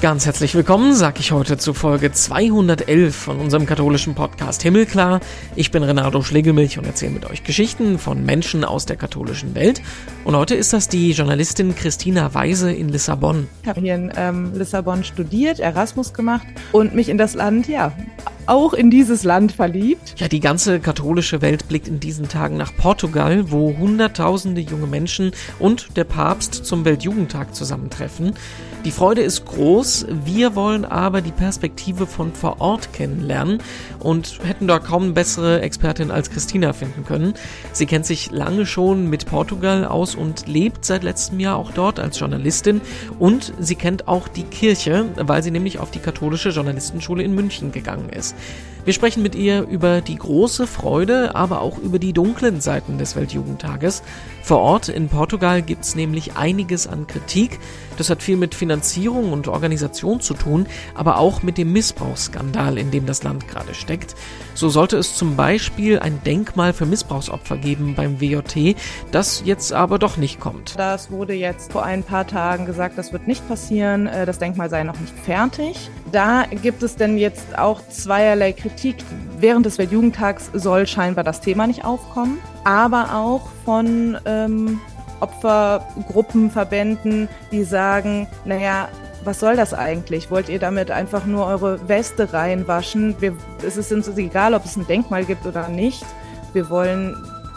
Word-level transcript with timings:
Ganz 0.00 0.24
herzlich 0.24 0.54
willkommen, 0.54 0.94
sag 0.94 1.20
ich 1.20 1.30
heute 1.30 1.58
zu 1.58 1.74
Folge 1.74 2.10
211 2.10 3.14
von 3.14 3.38
unserem 3.38 3.66
katholischen 3.66 4.14
Podcast 4.14 4.62
Himmelklar. 4.62 5.20
Ich 5.56 5.72
bin 5.72 5.82
Renato 5.82 6.22
Schlegelmilch 6.22 6.78
und 6.78 6.86
erzähle 6.86 7.12
mit 7.12 7.26
euch 7.26 7.44
Geschichten 7.44 7.98
von 7.98 8.24
Menschen 8.24 8.64
aus 8.64 8.86
der 8.86 8.96
katholischen 8.96 9.54
Welt. 9.54 9.82
Und 10.24 10.34
heute 10.36 10.54
ist 10.54 10.72
das 10.72 10.88
die 10.88 11.12
Journalistin 11.12 11.74
Christina 11.74 12.32
Weise 12.32 12.72
in 12.72 12.88
Lissabon. 12.88 13.46
Ich 13.62 13.68
habe 13.68 13.82
hier 13.82 13.94
in 13.94 14.10
ähm, 14.16 14.52
Lissabon 14.54 15.04
studiert, 15.04 15.60
Erasmus 15.60 16.14
gemacht 16.14 16.46
und 16.72 16.94
mich 16.94 17.10
in 17.10 17.18
das 17.18 17.34
Land, 17.34 17.68
ja, 17.68 17.92
auch 18.46 18.72
in 18.72 18.90
dieses 18.90 19.22
Land 19.22 19.52
verliebt. 19.52 20.14
Ja, 20.16 20.28
die 20.28 20.40
ganze 20.40 20.80
katholische 20.80 21.42
Welt 21.42 21.68
blickt 21.68 21.88
in 21.88 22.00
diesen 22.00 22.28
Tagen 22.28 22.56
nach 22.56 22.74
Portugal, 22.74 23.50
wo 23.50 23.76
Hunderttausende 23.76 24.62
junge 24.62 24.86
Menschen 24.86 25.32
und 25.58 25.96
der 25.96 26.04
Papst 26.04 26.64
zum 26.64 26.86
Weltjugendtag 26.86 27.54
zusammentreffen. 27.54 28.32
Die 28.84 28.90
Freude 28.90 29.20
ist 29.20 29.44
groß, 29.44 29.89
wir 30.24 30.54
wollen 30.54 30.84
aber 30.84 31.20
die 31.20 31.32
Perspektive 31.32 32.06
von 32.06 32.32
vor 32.32 32.60
Ort 32.60 32.92
kennenlernen 32.92 33.58
und 33.98 34.38
hätten 34.44 34.66
da 34.66 34.78
kaum 34.78 35.04
eine 35.04 35.12
bessere 35.12 35.60
Expertin 35.60 36.10
als 36.10 36.30
Christina 36.30 36.72
finden 36.72 37.04
können. 37.04 37.34
Sie 37.72 37.86
kennt 37.86 38.06
sich 38.06 38.30
lange 38.30 38.66
schon 38.66 39.08
mit 39.08 39.26
Portugal 39.26 39.84
aus 39.84 40.14
und 40.14 40.46
lebt 40.46 40.84
seit 40.84 41.02
letztem 41.02 41.40
Jahr 41.40 41.56
auch 41.56 41.72
dort 41.72 41.98
als 41.98 42.18
Journalistin 42.18 42.80
und 43.18 43.52
sie 43.58 43.74
kennt 43.74 44.08
auch 44.08 44.28
die 44.28 44.44
Kirche, 44.44 45.06
weil 45.16 45.42
sie 45.42 45.50
nämlich 45.50 45.78
auf 45.78 45.90
die 45.90 45.98
katholische 45.98 46.50
Journalistenschule 46.50 47.22
in 47.22 47.34
München 47.34 47.72
gegangen 47.72 48.08
ist. 48.10 48.34
Wir 48.86 48.94
sprechen 48.94 49.22
mit 49.22 49.34
ihr 49.34 49.62
über 49.62 50.00
die 50.00 50.16
große 50.16 50.66
Freude, 50.66 51.34
aber 51.34 51.60
auch 51.60 51.76
über 51.76 51.98
die 51.98 52.14
dunklen 52.14 52.62
Seiten 52.62 52.96
des 52.96 53.14
Weltjugendtages. 53.14 54.02
Vor 54.42 54.60
Ort 54.60 54.88
in 54.88 55.08
Portugal 55.08 55.60
gibt 55.60 55.84
es 55.84 55.94
nämlich 55.94 56.36
einiges 56.36 56.86
an 56.86 57.06
Kritik. 57.06 57.60
Das 57.98 58.08
hat 58.08 58.22
viel 58.22 58.38
mit 58.38 58.54
Finanzierung 58.54 59.32
und 59.32 59.48
Organisation 59.48 60.22
zu 60.22 60.32
tun, 60.32 60.66
aber 60.94 61.18
auch 61.18 61.42
mit 61.42 61.58
dem 61.58 61.72
Missbrauchsskandal, 61.72 62.78
in 62.78 62.90
dem 62.90 63.04
das 63.04 63.22
Land 63.22 63.48
gerade 63.48 63.74
steckt. 63.74 64.14
So 64.54 64.70
sollte 64.70 64.96
es 64.96 65.14
zum 65.14 65.36
Beispiel 65.36 65.98
ein 65.98 66.22
Denkmal 66.24 66.72
für 66.72 66.86
Missbrauchsopfer 66.86 67.58
geben 67.58 67.94
beim 67.94 68.20
WJT, 68.20 68.76
das 69.12 69.42
jetzt 69.44 69.74
aber 69.74 69.98
doch 69.98 70.16
nicht 70.16 70.40
kommt. 70.40 70.78
Das 70.78 71.10
wurde 71.10 71.34
jetzt 71.34 71.72
vor 71.72 71.84
ein 71.84 72.02
paar 72.02 72.26
Tagen 72.26 72.64
gesagt, 72.64 72.96
das 72.96 73.12
wird 73.12 73.26
nicht 73.28 73.46
passieren, 73.46 74.06
äh, 74.06 74.24
das 74.24 74.38
Denkmal 74.38 74.70
sei 74.70 74.82
noch 74.84 74.98
nicht 74.98 75.14
fertig. 75.18 75.90
Da 76.10 76.46
gibt 76.62 76.82
es 76.82 76.96
denn 76.96 77.18
jetzt 77.18 77.58
auch 77.58 77.86
zweierlei 77.88 78.52
Kritik. 78.52 78.79
Während 79.38 79.66
des 79.66 79.78
Weltjugendtags 79.78 80.50
soll 80.52 80.86
scheinbar 80.86 81.24
das 81.24 81.40
Thema 81.40 81.66
nicht 81.66 81.84
aufkommen, 81.84 82.38
aber 82.64 83.14
auch 83.14 83.48
von 83.64 84.18
ähm, 84.24 84.80
Opfergruppen, 85.20 86.50
Verbänden, 86.50 87.28
die 87.52 87.64
sagen, 87.64 88.26
naja, 88.44 88.88
was 89.24 89.40
soll 89.40 89.56
das 89.56 89.74
eigentlich? 89.74 90.30
Wollt 90.30 90.48
ihr 90.48 90.58
damit 90.58 90.90
einfach 90.90 91.26
nur 91.26 91.46
eure 91.46 91.88
Weste 91.88 92.32
reinwaschen? 92.32 93.16
Wir, 93.20 93.36
es 93.66 93.76
ist 93.76 93.92
uns 93.92 94.08
egal, 94.16 94.54
ob 94.54 94.64
es 94.64 94.76
ein 94.76 94.86
Denkmal 94.86 95.24
gibt 95.24 95.46
oder 95.46 95.68
nicht. 95.68 96.04
Wir 96.52 96.70
wollen 96.70 97.14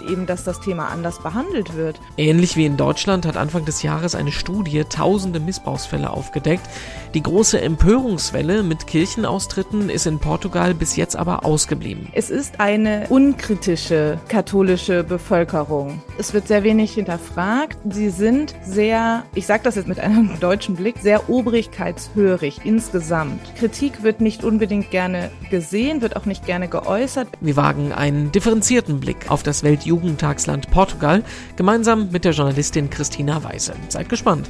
eben, 0.10 0.26
dass 0.26 0.44
das 0.44 0.60
Thema 0.60 0.88
anders 0.88 1.20
behandelt 1.20 1.76
wird. 1.76 2.00
Ähnlich 2.18 2.56
wie 2.58 2.66
in 2.66 2.78
Deutschland 2.78 3.26
hat 3.26 3.38
Anfang 3.38 3.66
des 3.66 3.84
Jahres 3.84 4.16
eine 4.16 4.32
Studie 4.32 4.84
tausende 4.84 5.40
Missbrauchsfälle 5.40 6.10
aufgedeckt. 6.10 6.68
Die 7.14 7.22
große 7.22 7.62
Empörungswelle 7.62 8.64
mit 8.64 8.88
Kirchenaustritten 8.88 9.90
ist 9.90 10.08
in 10.08 10.20
Portugal 10.20 10.74
bis 10.74 10.96
jetzt 10.96 11.16
aber 11.16 11.46
ausgeblieben. 11.46 12.08
Es 12.14 12.30
ist 12.30 12.60
eine 12.60 13.06
unkritische 13.10 14.20
katholische 14.28 15.04
Bevölkerung. 15.04 16.02
Es 16.18 16.34
wird 16.34 16.48
sehr 16.48 16.64
wenig 16.64 16.94
hinterfragt. 16.94 17.78
Sie 17.90 18.10
sind 18.10 18.56
sehr, 18.64 19.24
ich 19.36 19.46
sage 19.46 19.62
das 19.64 19.76
jetzt 19.76 19.88
mit 19.88 20.00
einem 20.00 20.32
deutschen 20.40 20.76
Blick, 20.76 20.98
sehr 21.00 21.30
obrigkeitshörig 21.30 22.62
insgesamt. 22.64 23.56
Kritik 23.56 24.04
wird 24.04 24.22
nicht 24.22 24.44
unbedingt 24.44 24.92
gerne 24.92 25.30
gesehen, 25.50 26.02
wird 26.02 26.16
auch 26.16 26.26
nicht 26.26 26.46
gerne 26.46 26.68
geäußert. 26.68 27.28
Wir 27.42 27.56
wagen 27.56 27.92
einen 27.92 28.32
differenzierten 28.32 29.00
Blick 29.00 29.30
auf 29.30 29.44
das 29.44 29.64
Weltjugendtagsland 29.94 30.72
Portugal 30.72 31.24
gemeinsam 31.56 32.10
mit 32.12 32.26
der 32.26 32.32
Journalistin 32.32 32.90
Christina 32.90 33.44
Weise. 33.44 33.74
Seid 33.90 34.10
gespannt. 34.10 34.50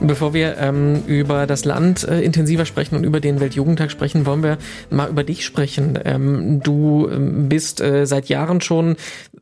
Bevor 0.00 0.32
wir 0.32 0.56
ähm, 0.58 1.02
über 1.06 1.46
das 1.48 1.64
Land 1.64 2.06
äh, 2.06 2.20
intensiver 2.20 2.64
sprechen 2.64 2.94
und 2.94 3.02
über 3.02 3.18
den 3.18 3.40
Weltjugendtag 3.40 3.90
sprechen, 3.90 4.26
wollen 4.26 4.44
wir 4.44 4.58
mal 4.90 5.10
über 5.10 5.24
dich 5.24 5.44
sprechen. 5.44 5.98
Ähm, 6.04 6.60
du 6.62 7.08
ähm, 7.10 7.48
bist 7.48 7.80
äh, 7.80 8.06
seit 8.06 8.28
Jahren 8.28 8.60
schon 8.60 8.96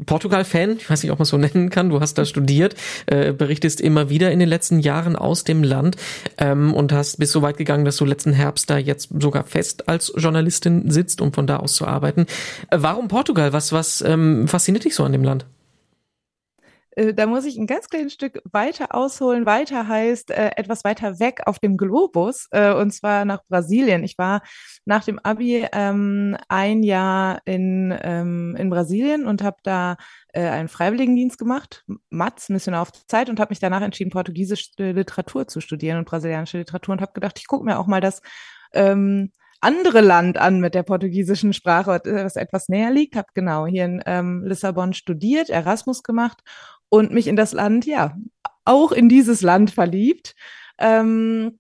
Portugal-Fan, 0.07 0.79
ich 0.79 0.89
weiß 0.89 1.03
nicht, 1.03 1.13
ob 1.13 1.19
man 1.19 1.25
es 1.25 1.29
so 1.29 1.37
nennen 1.55 1.69
kann. 1.69 1.91
Du 1.91 2.01
hast 2.01 2.15
da 2.15 2.25
studiert, 2.25 2.75
äh, 3.05 3.35
berichtest 3.35 3.83
immer 3.83 4.09
wieder 4.09 4.33
in 4.33 4.39
den 4.39 4.49
letzten 4.49 4.81
Jahren 4.81 5.15
aus 5.15 5.45
dem 5.45 5.63
Land 5.63 5.97
ähm, 6.39 6.73
und 6.73 6.91
hast 6.91 7.19
bis 7.19 7.33
so 7.33 7.43
weit 7.43 7.59
gegangen, 7.59 7.85
dass 7.85 7.99
du 7.99 8.07
letzten 8.07 8.33
Herbst 8.33 8.71
da 8.71 8.79
jetzt 8.79 9.11
sogar 9.19 9.45
fest 9.45 9.91
als 9.91 10.11
Journalistin 10.17 10.91
sitzt, 10.91 11.21
um 11.21 11.35
von 11.35 11.47
da 11.47 11.59
aus 11.59 11.75
zu 11.75 11.87
arbeiten. 11.87 12.23
Äh, 12.71 12.79
warum 12.81 13.09
Portugal? 13.09 13.53
Was, 13.53 13.73
was 13.73 14.01
ähm, 14.01 14.49
fasziniert 14.49 14.85
dich 14.85 14.95
so 14.95 15.05
an 15.05 15.13
dem 15.13 15.23
Land? 15.23 15.45
Äh, 16.97 17.15
da 17.15 17.27
muss 17.27 17.45
ich 17.45 17.57
ein 17.59 17.67
ganz 17.67 17.89
kleines 17.89 18.15
Stück 18.15 18.41
weiter 18.51 18.95
ausholen. 18.95 19.47
Weiter 19.47 19.87
heißt 19.87 20.31
äh, 20.31 20.53
etwas 20.57 20.83
weiter 20.85 21.21
weg 21.21 21.43
auf 21.47 21.59
dem 21.59 21.77
Globus, 21.77 22.49
äh, 22.51 22.73
und 22.73 22.91
zwar 22.93 23.25
nach 23.25 23.45
Brasilien. 23.49 24.03
Ich 24.03 24.19
war 24.19 24.43
nach 24.85 25.05
dem 25.05 25.19
Abi 25.21 25.67
ähm, 25.73 26.37
ein 26.49 26.83
Jahr 26.83 27.41
in, 27.45 27.97
ähm, 28.03 28.57
in 28.59 28.71
Brasilien 28.71 29.27
und 29.27 29.43
habe 29.43 29.59
da 29.63 29.97
äh, 30.33 30.41
einen 30.49 30.69
Freiwilligendienst 30.69 31.39
gemacht, 31.39 31.85
MATS, 32.11 32.49
Missionar 32.49 32.83
auf 32.83 32.93
Zeit, 33.07 33.29
und 33.29 33.39
habe 33.41 33.51
mich 33.51 33.61
danach 33.61 33.83
entschieden, 33.83 34.11
portugiesische 34.11 34.71
Literatur 34.79 35.47
zu 35.47 35.61
studieren 35.61 35.99
und 35.99 36.09
brasilianische 36.09 36.59
Literatur 36.59 36.95
und 36.95 37.03
habe 37.03 37.13
gedacht, 37.13 37.39
ich 37.39 37.47
gucke 37.47 37.65
mir 37.65 37.79
auch 37.79 37.87
mal 37.87 38.01
das 38.01 38.23
ähm, 38.73 39.31
andere 39.61 40.01
Land 40.01 40.39
an 40.39 40.61
mit 40.61 40.75
der 40.75 40.83
portugiesischen 40.83 41.53
Sprache, 41.53 42.01
was 42.05 42.37
etwas 42.37 42.69
näher 42.69 42.91
liegt. 42.91 43.17
Habe 43.17 43.29
genau 43.35 43.67
hier 43.67 43.87
in 43.87 44.03
ähm, 44.07 44.45
Lissabon 44.45 44.93
studiert, 44.93 45.49
Erasmus 45.49 46.03
gemacht 46.03 46.43
und 46.97 47.13
mich 47.13 47.27
in 47.27 47.37
das 47.37 47.53
Land, 47.53 47.87
ja, 47.87 48.17
auch 48.65 48.93
in 48.93 49.09
dieses 49.09 49.43
Land 49.43 49.71
verliebt. 49.71 50.35
Ähm, 50.79 51.59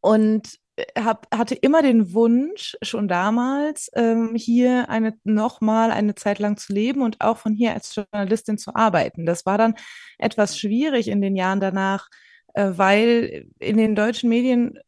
und 0.00 0.58
hab, 0.96 1.26
hatte 1.34 1.54
immer 1.54 1.82
den 1.82 2.14
Wunsch, 2.14 2.76
schon 2.82 3.08
damals, 3.08 3.90
ähm, 3.94 4.34
hier 4.34 4.88
eine 4.88 5.18
nochmal 5.24 5.90
eine 5.90 6.14
Zeit 6.14 6.38
lang 6.38 6.56
zu 6.56 6.72
leben 6.72 7.02
und 7.02 7.20
auch 7.20 7.38
von 7.38 7.54
hier 7.54 7.74
als 7.74 7.94
Journalistin 7.94 8.58
zu 8.58 8.74
arbeiten. 8.74 9.26
Das 9.26 9.46
war 9.46 9.58
dann 9.58 9.74
etwas 10.18 10.58
schwierig 10.58 11.08
in 11.08 11.20
den 11.20 11.36
Jahren 11.36 11.60
danach, 11.60 12.08
äh, 12.54 12.70
weil 12.76 13.48
in 13.58 13.76
den 13.76 13.94
deutschen 13.94 14.28
Medien 14.28 14.78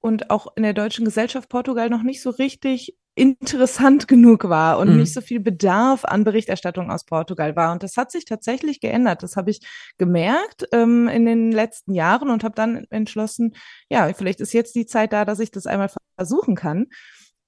und 0.00 0.30
auch 0.30 0.48
in 0.56 0.62
der 0.62 0.74
deutschen 0.74 1.04
Gesellschaft 1.04 1.48
Portugal 1.48 1.90
noch 1.90 2.02
nicht 2.02 2.22
so 2.22 2.30
richtig 2.30 2.97
interessant 3.18 4.08
genug 4.08 4.48
war 4.48 4.78
und 4.78 4.90
mhm. 4.90 4.98
nicht 4.98 5.12
so 5.12 5.20
viel 5.20 5.40
Bedarf 5.40 6.04
an 6.04 6.24
Berichterstattung 6.24 6.90
aus 6.90 7.04
Portugal 7.04 7.56
war. 7.56 7.72
Und 7.72 7.82
das 7.82 7.96
hat 7.96 8.10
sich 8.10 8.24
tatsächlich 8.24 8.80
geändert. 8.80 9.22
Das 9.22 9.36
habe 9.36 9.50
ich 9.50 9.60
gemerkt 9.98 10.66
ähm, 10.72 11.08
in 11.08 11.26
den 11.26 11.52
letzten 11.52 11.94
Jahren 11.94 12.30
und 12.30 12.44
habe 12.44 12.54
dann 12.54 12.86
entschlossen, 12.90 13.54
ja, 13.90 14.12
vielleicht 14.14 14.40
ist 14.40 14.52
jetzt 14.52 14.74
die 14.74 14.86
Zeit 14.86 15.12
da, 15.12 15.24
dass 15.24 15.40
ich 15.40 15.50
das 15.50 15.66
einmal 15.66 15.90
versuchen 16.16 16.54
kann. 16.54 16.86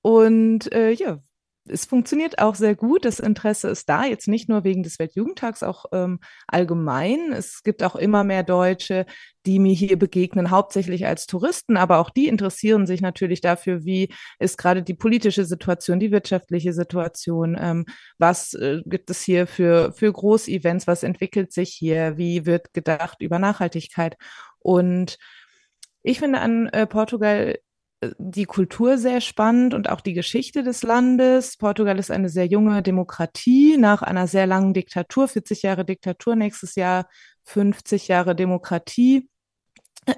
Und 0.03 0.73
äh, 0.73 0.91
ja, 0.91 1.19
es 1.67 1.85
funktioniert 1.85 2.39
auch 2.39 2.55
sehr 2.55 2.75
gut. 2.75 3.05
Das 3.05 3.21
Interesse 3.21 3.69
ist 3.69 3.89
da, 3.89 4.05
jetzt 4.05 4.29
nicht 4.29 4.49
nur 4.49 4.65
wegen 4.65 4.83
des 4.83 4.99
Weltjugendtags, 4.99 5.63
auch 5.63 5.87
ähm, 5.93 6.21
allgemein. 6.47 7.33
Es 7.33 7.63
gibt 7.63 7.83
auch 7.83 7.97
immer 7.97 8.25
mehr 8.25 8.43
Deutsche, 8.43 9.07
die 9.47 9.59
mir 9.59 9.75
hier 9.75 9.99
begegnen, 9.99 10.51
hauptsächlich 10.51 11.07
als 11.07 11.27
Touristen, 11.27 11.77
aber 11.77 11.99
auch 11.99 12.11
die 12.11 12.29
interessieren 12.29 12.87
sich 12.87 13.01
natürlich 13.01 13.41
dafür, 13.41 13.85
wie 13.85 14.13
ist 14.39 14.59
gerade 14.59 14.83
die 14.83 14.95
politische 14.95 15.45
Situation, 15.45 16.01
die 16.01 16.11
wirtschaftliche 16.11 16.73
Situation, 16.73 17.57
ähm, 17.59 17.87
was 18.19 18.55
äh, 18.55 18.83
gibt 18.85 19.11
es 19.11 19.23
hier 19.23 19.47
für, 19.47 19.93
für 19.93 20.13
Großevents, 20.13 20.87
was 20.87 21.03
entwickelt 21.03 21.53
sich 21.53 21.71
hier, 21.71 22.17
wie 22.17 22.47
wird 22.47 22.73
gedacht 22.75 23.21
über 23.21 23.39
Nachhaltigkeit. 23.39 24.17
Und 24.59 25.19
ich 26.03 26.19
finde 26.19 26.41
an 26.41 26.67
äh, 26.69 26.87
Portugal 26.87 27.59
die 28.19 28.47
Kultur 28.47 28.97
sehr 28.97 29.21
spannend 29.21 29.75
und 29.75 29.91
auch 29.91 30.01
die 30.01 30.15
Geschichte 30.15 30.63
des 30.63 30.83
Landes. 30.83 31.57
Portugal 31.59 31.99
ist 31.99 32.11
eine 32.11 32.31
sehr 32.31 32.47
junge 32.47 32.83
Demokratie 32.83 33.77
nach 33.77 34.03
einer 34.03 34.27
sehr 34.27 34.47
langen 34.47 34.73
Diktatur, 34.73 35.29
40 35.29 35.63
Jahre 35.63 35.85
Diktatur, 35.85 36.35
nächstes 36.35 36.77
Jahr 36.77 37.09
50 37.45 38.09
Jahre 38.09 38.35
Demokratie. 38.35 39.29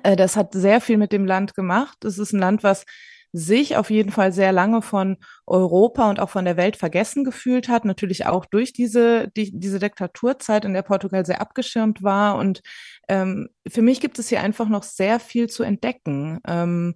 Äh, 0.04 0.14
das 0.16 0.36
hat 0.36 0.52
sehr 0.52 0.80
viel 0.80 0.96
mit 0.96 1.12
dem 1.12 1.26
Land 1.26 1.54
gemacht. 1.54 2.04
Es 2.04 2.18
ist 2.18 2.32
ein 2.32 2.40
Land, 2.40 2.62
was 2.62 2.84
sich 3.32 3.76
auf 3.76 3.90
jeden 3.90 4.12
Fall 4.12 4.30
sehr 4.30 4.52
lange 4.52 4.82
von 4.82 5.16
Europa 5.46 6.08
und 6.10 6.20
auch 6.20 6.28
von 6.28 6.44
der 6.44 6.58
Welt 6.58 6.76
vergessen 6.76 7.24
gefühlt 7.24 7.68
hat. 7.68 7.84
Natürlich 7.84 8.26
auch 8.26 8.44
durch 8.44 8.74
diese, 8.74 9.28
die, 9.36 9.58
diese 9.58 9.78
Diktaturzeit, 9.78 10.66
in 10.66 10.74
der 10.74 10.82
Portugal 10.82 11.24
sehr 11.24 11.40
abgeschirmt 11.40 12.02
war. 12.02 12.36
Und 12.36 12.60
ähm, 13.08 13.48
für 13.66 13.82
mich 13.82 14.00
gibt 14.00 14.18
es 14.18 14.28
hier 14.28 14.42
einfach 14.42 14.68
noch 14.68 14.82
sehr 14.82 15.18
viel 15.18 15.48
zu 15.48 15.62
entdecken. 15.62 16.40
Ähm, 16.46 16.94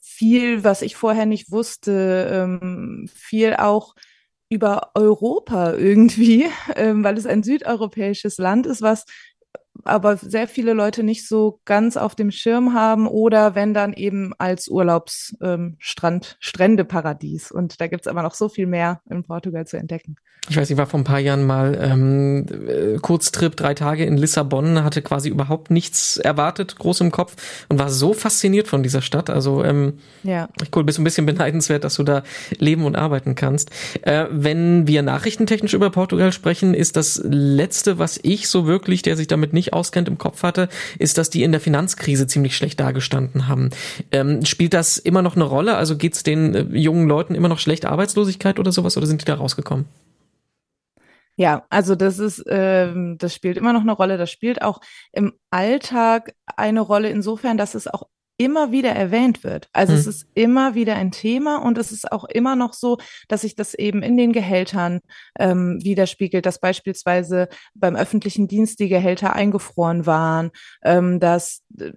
viel, 0.00 0.64
was 0.64 0.82
ich 0.82 0.96
vorher 0.96 1.26
nicht 1.26 1.50
wusste, 1.50 2.28
ähm, 2.30 3.08
viel 3.12 3.54
auch 3.54 3.94
über 4.48 4.90
Europa 4.94 5.72
irgendwie, 5.76 6.46
ähm, 6.76 7.04
weil 7.04 7.18
es 7.18 7.26
ein 7.26 7.42
südeuropäisches 7.42 8.38
Land 8.38 8.66
ist, 8.66 8.82
was 8.82 9.04
aber 9.84 10.16
sehr 10.16 10.48
viele 10.48 10.72
Leute 10.72 11.02
nicht 11.02 11.26
so 11.26 11.60
ganz 11.64 11.96
auf 11.96 12.14
dem 12.14 12.30
Schirm 12.30 12.74
haben 12.74 13.06
oder 13.06 13.54
wenn 13.54 13.74
dann 13.74 13.92
eben 13.92 14.32
als 14.38 14.68
Urlaubsstrand, 14.68 15.36
ähm, 15.42 16.36
Strändeparadies. 16.38 17.50
Und 17.50 17.80
da 17.80 17.86
gibt's 17.86 18.06
aber 18.06 18.22
noch 18.22 18.34
so 18.34 18.48
viel 18.48 18.66
mehr 18.66 19.00
in 19.08 19.24
Portugal 19.24 19.66
zu 19.66 19.76
entdecken. 19.76 20.16
Ich 20.50 20.58
weiß, 20.58 20.68
ich 20.68 20.76
war 20.76 20.86
vor 20.86 21.00
ein 21.00 21.04
paar 21.04 21.20
Jahren 21.20 21.46
mal 21.46 21.78
ähm, 21.80 22.44
äh, 22.68 22.98
Kurztrip, 22.98 23.56
drei 23.56 23.72
Tage 23.72 24.04
in 24.04 24.18
Lissabon, 24.18 24.84
hatte 24.84 25.00
quasi 25.00 25.30
überhaupt 25.30 25.70
nichts 25.70 26.18
erwartet, 26.18 26.76
groß 26.76 27.00
im 27.00 27.10
Kopf 27.10 27.64
und 27.70 27.78
war 27.78 27.88
so 27.88 28.12
fasziniert 28.12 28.68
von 28.68 28.82
dieser 28.82 29.00
Stadt. 29.00 29.30
Also 29.30 29.64
ähm, 29.64 29.94
ja. 30.22 30.50
cool, 30.76 30.84
bist 30.84 30.98
ein 30.98 31.04
bisschen 31.04 31.24
beneidenswert, 31.24 31.84
dass 31.84 31.94
du 31.94 32.02
da 32.02 32.24
leben 32.58 32.84
und 32.84 32.94
arbeiten 32.94 33.36
kannst. 33.36 33.70
Äh, 34.02 34.26
wenn 34.30 34.86
wir 34.86 35.02
nachrichtentechnisch 35.02 35.72
über 35.72 35.88
Portugal 35.88 36.30
sprechen, 36.30 36.74
ist 36.74 36.96
das 36.96 37.22
letzte, 37.24 37.98
was 37.98 38.20
ich 38.22 38.48
so 38.48 38.66
wirklich, 38.66 39.00
der 39.00 39.16
sich 39.16 39.28
damit 39.28 39.54
nicht 39.54 39.72
auskennt, 39.74 40.08
im 40.08 40.18
Kopf 40.18 40.42
hatte, 40.42 40.68
ist, 40.98 41.18
dass 41.18 41.30
die 41.30 41.42
in 41.42 41.52
der 41.52 41.60
Finanzkrise 41.60 42.26
ziemlich 42.26 42.56
schlecht 42.56 42.80
dagestanden 42.80 43.48
haben. 43.48 43.70
Ähm, 44.12 44.44
spielt 44.44 44.74
das 44.74 44.98
immer 44.98 45.22
noch 45.22 45.36
eine 45.36 45.44
Rolle? 45.44 45.76
Also 45.76 45.96
geht's 45.96 46.22
den 46.22 46.54
äh, 46.54 46.62
jungen 46.76 47.08
Leuten 47.08 47.34
immer 47.34 47.48
noch 47.48 47.58
schlecht 47.58 47.84
Arbeitslosigkeit 47.84 48.58
oder 48.58 48.72
sowas 48.72 48.96
oder 48.96 49.06
sind 49.06 49.20
die 49.20 49.26
da 49.26 49.34
rausgekommen? 49.34 49.86
Ja, 51.36 51.66
also 51.68 51.96
das 51.96 52.20
ist, 52.20 52.44
ähm, 52.48 53.16
das 53.18 53.34
spielt 53.34 53.56
immer 53.56 53.72
noch 53.72 53.80
eine 53.80 53.92
Rolle. 53.92 54.18
Das 54.18 54.30
spielt 54.30 54.62
auch 54.62 54.80
im 55.12 55.32
Alltag 55.50 56.34
eine 56.56 56.80
Rolle 56.80 57.08
insofern, 57.08 57.56
dass 57.56 57.74
es 57.74 57.88
auch 57.88 58.04
immer 58.36 58.72
wieder 58.72 58.90
erwähnt 58.90 59.44
wird. 59.44 59.68
Also 59.72 59.92
hm. 59.92 60.00
es 60.00 60.06
ist 60.06 60.26
immer 60.34 60.74
wieder 60.74 60.96
ein 60.96 61.12
Thema 61.12 61.58
und 61.58 61.78
es 61.78 61.92
ist 61.92 62.10
auch 62.10 62.24
immer 62.24 62.56
noch 62.56 62.72
so, 62.72 62.98
dass 63.28 63.42
sich 63.42 63.54
das 63.54 63.74
eben 63.74 64.02
in 64.02 64.16
den 64.16 64.32
Gehältern 64.32 65.00
ähm, 65.38 65.78
widerspiegelt, 65.82 66.44
dass 66.44 66.58
beispielsweise 66.58 67.48
beim 67.74 67.94
öffentlichen 67.94 68.48
Dienst 68.48 68.80
die 68.80 68.88
Gehälter 68.88 69.34
eingefroren 69.34 70.06
waren, 70.06 70.50
ähm, 70.82 71.20
dass 71.20 71.62
äh, 71.78 71.92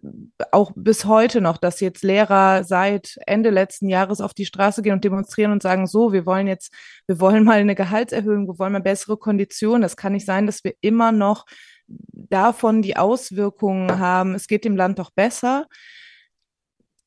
auch 0.51 0.71
bis 0.75 1.05
heute 1.05 1.41
noch, 1.41 1.57
dass 1.57 1.79
jetzt 1.79 2.03
Lehrer 2.03 2.63
seit 2.63 3.17
Ende 3.25 3.49
letzten 3.49 3.89
Jahres 3.89 4.21
auf 4.21 4.35
die 4.35 4.45
Straße 4.45 4.83
gehen 4.83 4.93
und 4.93 5.03
demonstrieren 5.03 5.51
und 5.51 5.63
sagen, 5.63 5.87
so, 5.87 6.13
wir 6.13 6.27
wollen 6.27 6.47
jetzt, 6.47 6.71
wir 7.07 7.19
wollen 7.19 7.43
mal 7.43 7.57
eine 7.57 7.75
Gehaltserhöhung, 7.75 8.47
wir 8.47 8.59
wollen 8.59 8.73
mal 8.73 8.81
bessere 8.81 9.17
Konditionen. 9.17 9.81
Das 9.81 9.97
kann 9.97 10.13
nicht 10.13 10.25
sein, 10.25 10.45
dass 10.45 10.63
wir 10.63 10.73
immer 10.81 11.11
noch 11.11 11.45
davon 11.87 12.81
die 12.81 12.97
Auswirkungen 12.97 13.97
haben, 13.99 14.35
es 14.35 14.47
geht 14.47 14.65
dem 14.65 14.75
Land 14.75 14.99
doch 14.99 15.11
besser. 15.11 15.67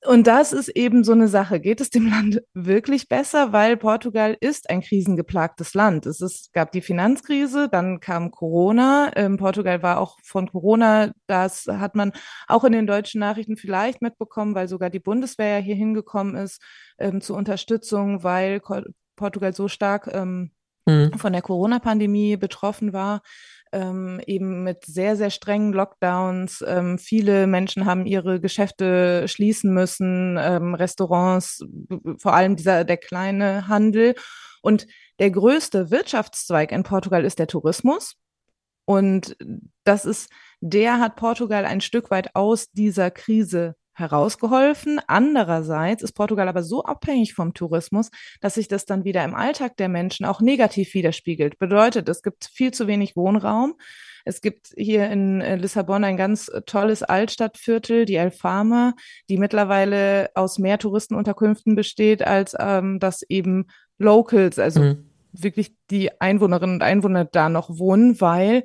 Und 0.06 0.26
das 0.26 0.54
ist 0.54 0.68
eben 0.68 1.04
so 1.04 1.12
eine 1.12 1.28
Sache. 1.28 1.60
Geht 1.60 1.80
es 1.80 1.90
dem 1.90 2.08
Land 2.08 2.42
wirklich 2.54 3.08
besser? 3.08 3.52
Weil 3.52 3.76
Portugal 3.76 4.34
ist 4.40 4.70
ein 4.70 4.80
krisengeplagtes 4.80 5.74
Land. 5.74 6.06
Es 6.06 6.22
ist, 6.22 6.54
gab 6.54 6.72
die 6.72 6.80
Finanzkrise, 6.80 7.68
dann 7.68 8.00
kam 8.00 8.30
Corona. 8.30 9.10
Ähm, 9.14 9.36
Portugal 9.36 9.82
war 9.82 10.00
auch 10.00 10.16
von 10.22 10.50
Corona, 10.50 11.12
das 11.26 11.66
hat 11.66 11.94
man 11.96 12.12
auch 12.48 12.64
in 12.64 12.72
den 12.72 12.86
deutschen 12.86 13.20
Nachrichten 13.20 13.58
vielleicht 13.58 14.00
mitbekommen, 14.00 14.54
weil 14.54 14.68
sogar 14.68 14.88
die 14.88 15.00
Bundeswehr 15.00 15.58
ja 15.58 15.64
hier 15.64 15.76
hingekommen 15.76 16.34
ist 16.34 16.62
ähm, 16.98 17.20
zur 17.20 17.36
Unterstützung, 17.36 18.22
weil 18.22 18.62
Portugal 19.16 19.52
so 19.54 19.68
stark 19.68 20.08
ähm, 20.10 20.50
mhm. 20.86 21.12
von 21.18 21.34
der 21.34 21.42
Corona-Pandemie 21.42 22.38
betroffen 22.38 22.94
war 22.94 23.20
ähm, 23.72 24.20
eben 24.26 24.62
mit 24.62 24.84
sehr, 24.84 25.16
sehr 25.16 25.30
strengen 25.30 25.72
Lockdowns. 25.72 26.64
Ähm, 26.66 26.98
viele 26.98 27.46
Menschen 27.46 27.86
haben 27.86 28.06
ihre 28.06 28.40
Geschäfte 28.40 29.28
schließen 29.28 29.72
müssen, 29.72 30.36
ähm, 30.40 30.74
Restaurants, 30.74 31.64
vor 32.18 32.34
allem 32.34 32.56
dieser, 32.56 32.84
der 32.84 32.96
kleine 32.96 33.68
Handel. 33.68 34.14
Und 34.62 34.86
der 35.18 35.30
größte 35.30 35.90
Wirtschaftszweig 35.90 36.72
in 36.72 36.82
Portugal 36.82 37.24
ist 37.24 37.38
der 37.38 37.46
Tourismus. 37.46 38.16
Und 38.84 39.36
das 39.84 40.04
ist, 40.04 40.30
der 40.60 40.98
hat 40.98 41.16
Portugal 41.16 41.64
ein 41.64 41.80
Stück 41.80 42.10
weit 42.10 42.34
aus 42.34 42.70
dieser 42.72 43.10
Krise 43.10 43.76
herausgeholfen. 44.00 45.00
Andererseits 45.06 46.02
ist 46.02 46.12
Portugal 46.12 46.48
aber 46.48 46.62
so 46.62 46.84
abhängig 46.84 47.34
vom 47.34 47.54
Tourismus, 47.54 48.10
dass 48.40 48.54
sich 48.54 48.66
das 48.66 48.86
dann 48.86 49.04
wieder 49.04 49.22
im 49.24 49.34
Alltag 49.34 49.76
der 49.76 49.88
Menschen 49.88 50.26
auch 50.26 50.40
negativ 50.40 50.94
widerspiegelt. 50.94 51.58
Bedeutet, 51.58 52.08
es 52.08 52.22
gibt 52.22 52.46
viel 52.52 52.72
zu 52.72 52.86
wenig 52.86 53.14
Wohnraum. 53.14 53.74
Es 54.24 54.40
gibt 54.40 54.72
hier 54.76 55.10
in 55.10 55.40
äh, 55.40 55.56
Lissabon 55.56 56.04
ein 56.04 56.16
ganz 56.16 56.48
äh, 56.48 56.62
tolles 56.62 57.02
Altstadtviertel, 57.02 58.04
die 58.04 58.18
Alfama, 58.18 58.94
die 59.28 59.38
mittlerweile 59.38 60.30
aus 60.34 60.58
mehr 60.58 60.78
Touristenunterkünften 60.78 61.74
besteht, 61.74 62.26
als 62.26 62.54
ähm, 62.58 62.98
dass 62.98 63.22
eben 63.22 63.66
Locals, 63.98 64.58
also 64.58 64.80
mhm. 64.80 65.10
wirklich 65.32 65.74
die 65.90 66.20
Einwohnerinnen 66.20 66.76
und 66.76 66.82
Einwohner 66.82 67.24
da 67.24 67.48
noch 67.48 67.78
wohnen, 67.78 68.20
weil 68.20 68.64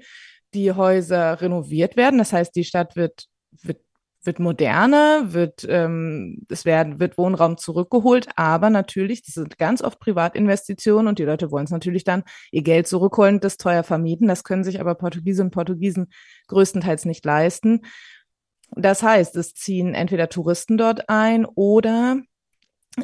die 0.54 0.72
Häuser 0.72 1.42
renoviert 1.42 1.98
werden. 1.98 2.18
Das 2.18 2.34
heißt, 2.34 2.56
die 2.56 2.64
Stadt 2.64 2.96
wird, 2.96 3.26
wird 3.62 3.82
wird 4.26 4.40
moderner, 4.40 5.34
wird, 5.34 5.66
ähm, 5.70 6.46
es 6.50 6.66
werden, 6.66 7.00
wird 7.00 7.18
Wohnraum 7.18 7.58
zurückgeholt, 7.58 8.28
aber 8.36 8.70
natürlich, 8.70 9.24
das 9.24 9.36
sind 9.36 9.58
ganz 9.58 9.82
oft 9.82 10.00
Privatinvestitionen 10.00 11.08
und 11.08 11.20
die 11.20 11.24
Leute 11.24 11.52
wollen 11.52 11.66
es 11.66 11.72
natürlich 11.72 12.04
dann 12.04 12.24
ihr 12.52 12.64
Geld 12.64 12.88
zurückholen, 12.88 13.40
das 13.40 13.58
teuer 13.58 13.84
vermieten. 13.84 14.28
Das 14.28 14.44
können 14.44 14.64
sich 14.64 14.80
aber 14.80 14.96
Portugiesinnen 14.96 15.48
und 15.48 15.54
Portugiesen 15.54 16.08
größtenteils 16.48 17.06
nicht 17.06 17.26
leisten. 17.26 17.82
Das 18.76 19.04
heißt, 19.04 19.36
es 19.36 19.54
ziehen 19.54 19.94
entweder 19.94 20.30
Touristen 20.30 20.78
dort 20.78 21.10
ein 21.10 21.46
oder 21.46 22.18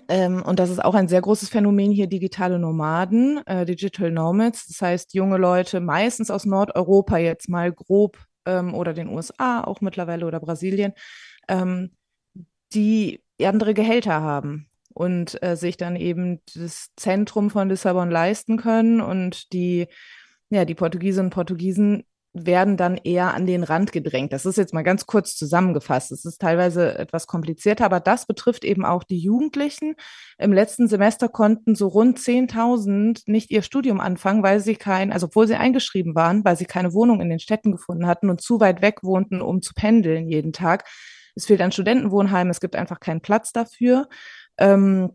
ähm, 0.07 0.41
und 0.43 0.59
das 0.59 0.69
ist 0.69 0.83
auch 0.83 0.95
ein 0.95 1.07
sehr 1.07 1.21
großes 1.21 1.49
Phänomen 1.49 1.91
hier, 1.91 2.07
digitale 2.07 2.59
Nomaden, 2.59 3.45
äh, 3.45 3.65
Digital 3.65 4.11
Nomads. 4.11 4.67
Das 4.67 4.81
heißt, 4.81 5.13
junge 5.13 5.37
Leute, 5.37 5.81
meistens 5.81 6.31
aus 6.31 6.45
Nordeuropa 6.45 7.17
jetzt 7.17 7.49
mal 7.49 7.71
grob 7.73 8.17
ähm, 8.59 8.73
oder 8.73 8.93
den 8.93 9.09
USA 9.09 9.63
auch 9.63 9.81
mittlerweile 9.81 10.25
oder 10.25 10.39
Brasilien, 10.39 10.93
ähm, 11.47 11.91
die 12.73 13.23
andere 13.41 13.73
Gehälter 13.73 14.21
haben 14.21 14.69
und 14.93 15.41
äh, 15.41 15.55
sich 15.55 15.77
dann 15.77 15.95
eben 15.95 16.41
das 16.53 16.89
Zentrum 16.95 17.49
von 17.49 17.69
Lissabon 17.69 18.11
leisten 18.11 18.57
können 18.57 19.01
und 19.01 19.51
die 19.53 19.87
ja, 20.51 20.65
die 20.65 20.75
Portugiesinnen 20.75 21.27
und 21.27 21.33
Portugiesen 21.33 22.03
werden 22.33 22.77
dann 22.77 22.95
eher 22.95 23.33
an 23.33 23.45
den 23.45 23.63
Rand 23.63 23.91
gedrängt. 23.91 24.31
Das 24.31 24.45
ist 24.45 24.57
jetzt 24.57 24.73
mal 24.73 24.83
ganz 24.83 25.05
kurz 25.05 25.35
zusammengefasst. 25.35 26.11
Es 26.11 26.23
ist 26.23 26.39
teilweise 26.39 26.97
etwas 26.97 27.27
komplizierter, 27.27 27.85
aber 27.85 27.99
das 27.99 28.25
betrifft 28.25 28.63
eben 28.63 28.85
auch 28.85 29.03
die 29.03 29.19
Jugendlichen. 29.19 29.95
Im 30.37 30.53
letzten 30.53 30.87
Semester 30.87 31.27
konnten 31.27 31.75
so 31.75 31.87
rund 31.87 32.19
10.000 32.19 33.23
nicht 33.25 33.51
ihr 33.51 33.61
Studium 33.61 33.99
anfangen, 33.99 34.43
weil 34.43 34.61
sie 34.61 34.75
kein, 34.75 35.11
also 35.11 35.27
obwohl 35.27 35.47
sie 35.47 35.55
eingeschrieben 35.55 36.15
waren, 36.15 36.45
weil 36.45 36.55
sie 36.55 36.65
keine 36.65 36.93
Wohnung 36.93 37.19
in 37.19 37.29
den 37.29 37.39
Städten 37.39 37.71
gefunden 37.71 38.07
hatten 38.07 38.29
und 38.29 38.41
zu 38.41 38.59
weit 38.61 38.81
weg 38.81 39.03
wohnten, 39.03 39.41
um 39.41 39.61
zu 39.61 39.73
pendeln 39.73 40.29
jeden 40.29 40.53
Tag. 40.53 40.85
Es 41.35 41.45
fehlt 41.45 41.61
an 41.61 41.71
Studentenwohnheimen, 41.71 42.51
es 42.51 42.61
gibt 42.61 42.75
einfach 42.75 42.99
keinen 42.99 43.21
Platz 43.21 43.51
dafür. 43.51 44.07
Ähm, 44.57 45.11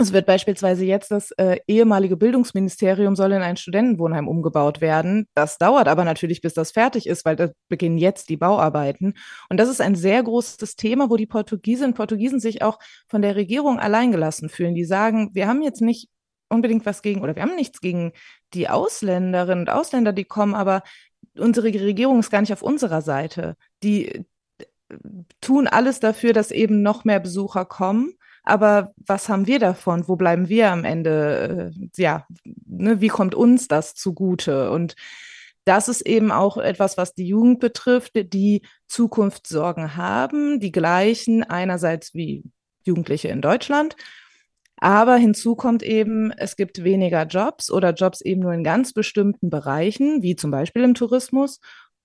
es 0.00 0.12
wird 0.12 0.26
beispielsweise 0.26 0.84
jetzt 0.84 1.10
das 1.10 1.30
äh, 1.32 1.58
ehemalige 1.66 2.16
Bildungsministerium 2.16 3.16
soll 3.16 3.32
in 3.32 3.42
ein 3.42 3.56
Studentenwohnheim 3.56 4.28
umgebaut 4.28 4.80
werden. 4.80 5.26
Das 5.34 5.58
dauert 5.58 5.88
aber 5.88 6.04
natürlich, 6.04 6.40
bis 6.40 6.54
das 6.54 6.70
fertig 6.70 7.06
ist, 7.06 7.24
weil 7.24 7.36
da 7.36 7.50
beginnen 7.68 7.98
jetzt 7.98 8.28
die 8.28 8.36
Bauarbeiten. 8.36 9.14
Und 9.48 9.60
das 9.60 9.68
ist 9.68 9.80
ein 9.80 9.94
sehr 9.94 10.22
großes 10.22 10.76
Thema, 10.76 11.10
wo 11.10 11.16
die 11.16 11.26
Portugiesinnen 11.26 11.90
und 11.90 11.96
Portugiesen 11.96 12.40
sich 12.40 12.62
auch 12.62 12.78
von 13.08 13.22
der 13.22 13.36
Regierung 13.36 13.78
alleingelassen 13.78 14.48
fühlen. 14.48 14.74
Die 14.74 14.84
sagen, 14.84 15.30
wir 15.34 15.46
haben 15.46 15.62
jetzt 15.62 15.82
nicht 15.82 16.08
unbedingt 16.48 16.86
was 16.86 17.02
gegen 17.02 17.20
oder 17.20 17.36
wir 17.36 17.42
haben 17.42 17.54
nichts 17.54 17.80
gegen 17.80 18.12
die 18.54 18.68
Ausländerinnen 18.68 19.64
und 19.64 19.70
Ausländer, 19.70 20.12
die 20.12 20.24
kommen, 20.24 20.54
aber 20.54 20.82
unsere 21.38 21.66
Regierung 21.66 22.18
ist 22.20 22.30
gar 22.30 22.40
nicht 22.40 22.52
auf 22.52 22.62
unserer 22.62 23.02
Seite. 23.02 23.56
Die 23.82 24.08
äh, 24.08 24.24
tun 25.40 25.68
alles 25.68 26.00
dafür, 26.00 26.32
dass 26.32 26.50
eben 26.50 26.82
noch 26.82 27.04
mehr 27.04 27.20
Besucher 27.20 27.64
kommen 27.64 28.14
aber 28.42 28.92
was 28.96 29.28
haben 29.28 29.46
wir 29.46 29.58
davon? 29.58 30.08
Wo 30.08 30.16
bleiben 30.16 30.48
wir 30.48 30.70
am 30.70 30.84
Ende? 30.84 31.72
Äh, 31.74 32.02
ja, 32.02 32.26
ne, 32.66 33.00
wie 33.00 33.08
kommt 33.08 33.34
uns 33.34 33.68
das 33.68 33.94
zugute? 33.94 34.70
Und 34.70 34.96
das 35.64 35.88
ist 35.88 36.00
eben 36.02 36.32
auch 36.32 36.56
etwas, 36.56 36.96
was 36.96 37.14
die 37.14 37.26
Jugend 37.26 37.60
betrifft, 37.60 38.12
die 38.32 38.62
Zukunftssorgen 38.88 39.96
haben, 39.96 40.58
die 40.58 40.72
gleichen 40.72 41.42
einerseits 41.42 42.14
wie 42.14 42.44
Jugendliche 42.84 43.28
in 43.28 43.42
Deutschland. 43.42 43.96
Aber 44.78 45.16
hinzu 45.16 45.56
kommt 45.56 45.82
eben, 45.82 46.32
es 46.32 46.56
gibt 46.56 46.82
weniger 46.82 47.26
Jobs 47.26 47.70
oder 47.70 47.92
Jobs 47.92 48.22
eben 48.22 48.40
nur 48.40 48.54
in 48.54 48.64
ganz 48.64 48.94
bestimmten 48.94 49.50
Bereichen, 49.50 50.22
wie 50.22 50.36
zum 50.36 50.50
Beispiel 50.50 50.82
im 50.82 50.94
Tourismus. 50.94 51.60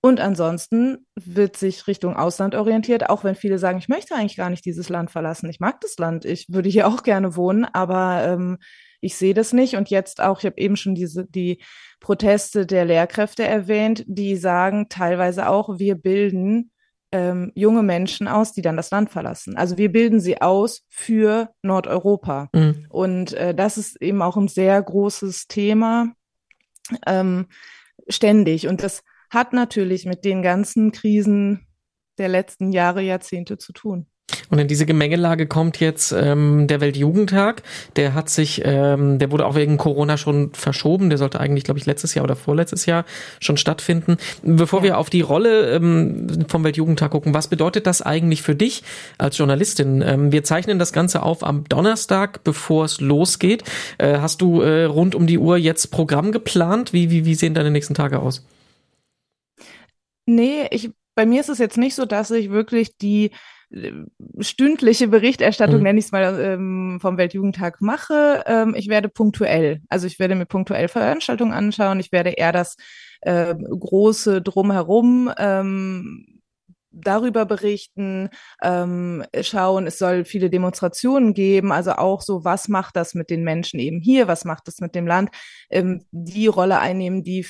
Und 0.06 0.20
ansonsten 0.20 1.04
wird 1.16 1.56
sich 1.56 1.88
Richtung 1.88 2.14
Ausland 2.14 2.54
orientiert, 2.54 3.10
auch 3.10 3.24
wenn 3.24 3.34
viele 3.34 3.58
sagen, 3.58 3.78
ich 3.78 3.88
möchte 3.88 4.14
eigentlich 4.14 4.36
gar 4.36 4.50
nicht 4.50 4.64
dieses 4.64 4.88
Land 4.88 5.10
verlassen. 5.10 5.50
Ich 5.50 5.58
mag 5.58 5.80
das 5.80 5.96
Land, 5.98 6.24
ich 6.24 6.46
würde 6.48 6.68
hier 6.68 6.86
auch 6.86 7.02
gerne 7.02 7.34
wohnen, 7.34 7.64
aber 7.64 8.22
ähm, 8.22 8.58
ich 9.00 9.16
sehe 9.16 9.34
das 9.34 9.52
nicht. 9.52 9.74
Und 9.74 9.90
jetzt 9.90 10.20
auch, 10.20 10.38
ich 10.38 10.46
habe 10.46 10.58
eben 10.58 10.76
schon 10.76 10.94
diese 10.94 11.26
die 11.26 11.60
Proteste 11.98 12.66
der 12.66 12.84
Lehrkräfte 12.84 13.42
erwähnt, 13.42 14.04
die 14.06 14.36
sagen 14.36 14.86
teilweise 14.88 15.48
auch, 15.48 15.80
wir 15.80 15.96
bilden 15.96 16.70
ähm, 17.10 17.50
junge 17.56 17.82
Menschen 17.82 18.28
aus, 18.28 18.52
die 18.52 18.62
dann 18.62 18.76
das 18.76 18.92
Land 18.92 19.10
verlassen. 19.10 19.56
Also 19.56 19.76
wir 19.76 19.90
bilden 19.90 20.20
sie 20.20 20.40
aus 20.40 20.84
für 20.88 21.50
Nordeuropa. 21.62 22.48
Mhm. 22.54 22.86
Und 22.90 23.32
äh, 23.32 23.56
das 23.56 23.76
ist 23.76 24.00
eben 24.00 24.22
auch 24.22 24.36
ein 24.36 24.46
sehr 24.46 24.80
großes 24.80 25.48
Thema 25.48 26.12
ähm, 27.08 27.46
ständig. 28.08 28.68
Und 28.68 28.84
das 28.84 29.02
hat 29.30 29.52
natürlich 29.52 30.06
mit 30.06 30.24
den 30.24 30.42
ganzen 30.42 30.92
Krisen 30.92 31.66
der 32.18 32.28
letzten 32.28 32.72
Jahre, 32.72 33.02
Jahrzehnte 33.02 33.58
zu 33.58 33.72
tun. 33.72 34.06
Und 34.50 34.58
in 34.58 34.68
diese 34.68 34.86
Gemengelage 34.86 35.46
kommt 35.46 35.80
jetzt 35.80 36.12
ähm, 36.12 36.66
der 36.66 36.80
Weltjugendtag. 36.80 37.62
Der 37.96 38.14
hat 38.14 38.28
sich, 38.28 38.62
ähm, 38.64 39.18
der 39.18 39.30
wurde 39.30 39.46
auch 39.46 39.54
wegen 39.54 39.76
Corona 39.76 40.16
schon 40.16 40.52
verschoben. 40.52 41.10
Der 41.10 41.18
sollte 41.18 41.40
eigentlich, 41.40 41.64
glaube 41.64 41.78
ich, 41.78 41.86
letztes 41.86 42.14
Jahr 42.14 42.24
oder 42.24 42.36
vorletztes 42.36 42.86
Jahr 42.86 43.04
schon 43.40 43.56
stattfinden. 43.56 44.16
Bevor 44.42 44.80
ja. 44.80 44.84
wir 44.84 44.98
auf 44.98 45.10
die 45.10 45.20
Rolle 45.20 45.72
ähm, 45.72 46.46
vom 46.48 46.64
Weltjugendtag 46.64 47.10
gucken, 47.10 47.34
was 47.34 47.48
bedeutet 47.48 47.86
das 47.86 48.02
eigentlich 48.02 48.42
für 48.42 48.54
dich 48.54 48.82
als 49.18 49.38
Journalistin? 49.38 50.02
Ähm, 50.02 50.32
wir 50.32 50.44
zeichnen 50.44 50.78
das 50.78 50.92
Ganze 50.92 51.22
auf 51.22 51.44
am 51.44 51.64
Donnerstag, 51.68 52.44
bevor 52.44 52.84
es 52.84 53.00
losgeht. 53.00 53.64
Äh, 53.98 54.18
hast 54.18 54.42
du 54.42 54.60
äh, 54.60 54.84
rund 54.84 55.14
um 55.14 55.26
die 55.26 55.38
Uhr 55.38 55.56
jetzt 55.56 55.90
Programm 55.90 56.32
geplant? 56.32 56.92
Wie, 56.92 57.10
wie, 57.10 57.24
wie 57.24 57.34
sehen 57.34 57.54
deine 57.54 57.70
nächsten 57.70 57.94
Tage 57.94 58.20
aus? 58.20 58.44
Nee, 60.26 60.66
ich, 60.70 60.90
bei 61.14 61.24
mir 61.24 61.40
ist 61.40 61.48
es 61.48 61.58
jetzt 61.58 61.78
nicht 61.78 61.94
so, 61.94 62.04
dass 62.04 62.30
ich 62.30 62.50
wirklich 62.50 62.96
die 62.98 63.30
stündliche 64.38 65.08
Berichterstattung, 65.08 65.78
mhm. 65.78 65.82
nenne 65.82 65.98
ich 65.98 66.06
es 66.06 66.12
mal, 66.12 66.40
ähm, 66.40 66.98
vom 67.00 67.16
Weltjugendtag 67.16 67.80
mache. 67.80 68.44
Ähm, 68.46 68.74
ich 68.76 68.88
werde 68.88 69.08
punktuell, 69.08 69.80
also 69.88 70.06
ich 70.06 70.18
werde 70.18 70.36
mir 70.36 70.46
punktuell 70.46 70.88
Veranstaltungen 70.88 71.52
anschauen. 71.52 71.98
Ich 71.98 72.12
werde 72.12 72.30
eher 72.30 72.52
das 72.52 72.76
äh, 73.22 73.54
große 73.54 74.40
Drumherum 74.40 75.32
ähm, 75.36 76.36
darüber 76.92 77.44
berichten, 77.44 78.30
ähm, 78.62 79.24
schauen, 79.42 79.86
es 79.86 79.98
soll 79.98 80.24
viele 80.24 80.48
Demonstrationen 80.48 81.34
geben, 81.34 81.72
also 81.72 81.92
auch 81.92 82.22
so, 82.22 82.44
was 82.44 82.68
macht 82.68 82.96
das 82.96 83.14
mit 83.14 83.28
den 83.28 83.44
Menschen 83.44 83.80
eben 83.80 84.00
hier, 84.00 84.28
was 84.28 84.44
macht 84.46 84.66
das 84.66 84.80
mit 84.80 84.94
dem 84.94 85.06
Land, 85.06 85.30
ähm, 85.68 86.06
die 86.10 86.46
Rolle 86.46 86.78
einnehmen, 86.78 87.22
die 87.22 87.44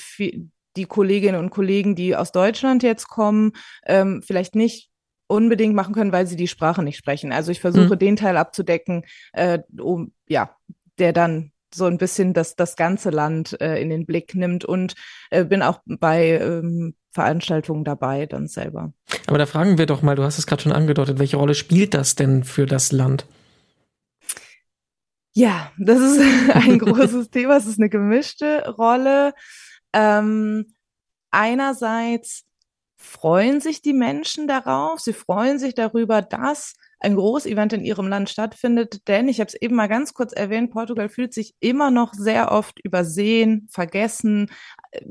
die 0.77 0.85
Kolleginnen 0.85 1.39
und 1.39 1.49
Kollegen, 1.49 1.95
die 1.95 2.15
aus 2.15 2.31
Deutschland 2.31 2.83
jetzt 2.83 3.07
kommen, 3.07 3.53
ähm, 3.85 4.21
vielleicht 4.25 4.55
nicht 4.55 4.89
unbedingt 5.27 5.75
machen 5.75 5.93
können, 5.93 6.13
weil 6.13 6.27
sie 6.27 6.37
die 6.37 6.47
Sprache 6.47 6.83
nicht 6.83 6.97
sprechen. 6.97 7.33
Also 7.33 7.51
ich 7.51 7.59
versuche 7.59 7.95
mhm. 7.95 7.99
den 7.99 8.15
Teil 8.15 8.37
abzudecken, 8.37 9.03
äh, 9.33 9.59
um 9.77 10.13
ja, 10.27 10.55
der 10.99 11.13
dann 11.13 11.51
so 11.73 11.85
ein 11.85 11.97
bisschen 11.97 12.33
das, 12.33 12.55
das 12.55 12.75
ganze 12.75 13.09
Land 13.09 13.59
äh, 13.59 13.81
in 13.81 13.89
den 13.89 14.05
Blick 14.05 14.35
nimmt 14.35 14.63
und 14.63 14.95
äh, 15.29 15.43
bin 15.43 15.61
auch 15.61 15.81
bei 15.85 16.39
ähm, 16.39 16.95
Veranstaltungen 17.11 17.83
dabei 17.83 18.25
dann 18.25 18.47
selber. 18.47 18.93
Aber 19.27 19.37
da 19.37 19.45
fragen 19.45 19.77
wir 19.77 19.85
doch 19.85 20.01
mal, 20.01 20.15
du 20.15 20.23
hast 20.23 20.37
es 20.37 20.47
gerade 20.47 20.61
schon 20.61 20.71
angedeutet, 20.71 21.19
welche 21.19 21.37
Rolle 21.37 21.55
spielt 21.55 21.93
das 21.93 22.15
denn 22.15 22.43
für 22.43 22.65
das 22.65 22.91
Land? 22.91 23.25
Ja, 25.33 25.71
das 25.77 25.99
ist 25.99 26.21
ein 26.53 26.79
großes 26.79 27.29
Thema. 27.29 27.57
Es 27.57 27.67
ist 27.67 27.79
eine 27.79 27.89
gemischte 27.89 28.73
Rolle. 28.77 29.33
Ähm, 29.97 30.75
einerseits 31.31 32.45
freuen 32.97 33.61
sich 33.61 33.81
die 33.81 33.93
Menschen 33.93 34.47
darauf. 34.47 34.99
Sie 34.99 35.13
freuen 35.13 35.57
sich 35.57 35.73
darüber, 35.73 36.21
dass 36.21 36.75
ein 36.99 37.15
Großevent 37.15 37.73
in 37.73 37.83
ihrem 37.83 38.07
Land 38.07 38.29
stattfindet. 38.29 39.07
Denn 39.07 39.27
ich 39.27 39.39
habe 39.39 39.47
es 39.47 39.55
eben 39.59 39.75
mal 39.75 39.87
ganz 39.87 40.13
kurz 40.13 40.33
erwähnt, 40.33 40.71
Portugal 40.71 41.09
fühlt 41.09 41.33
sich 41.33 41.55
immer 41.59 41.89
noch 41.91 42.13
sehr 42.13 42.51
oft 42.51 42.79
übersehen, 42.79 43.67
vergessen, 43.71 44.51
äh, 44.91 45.01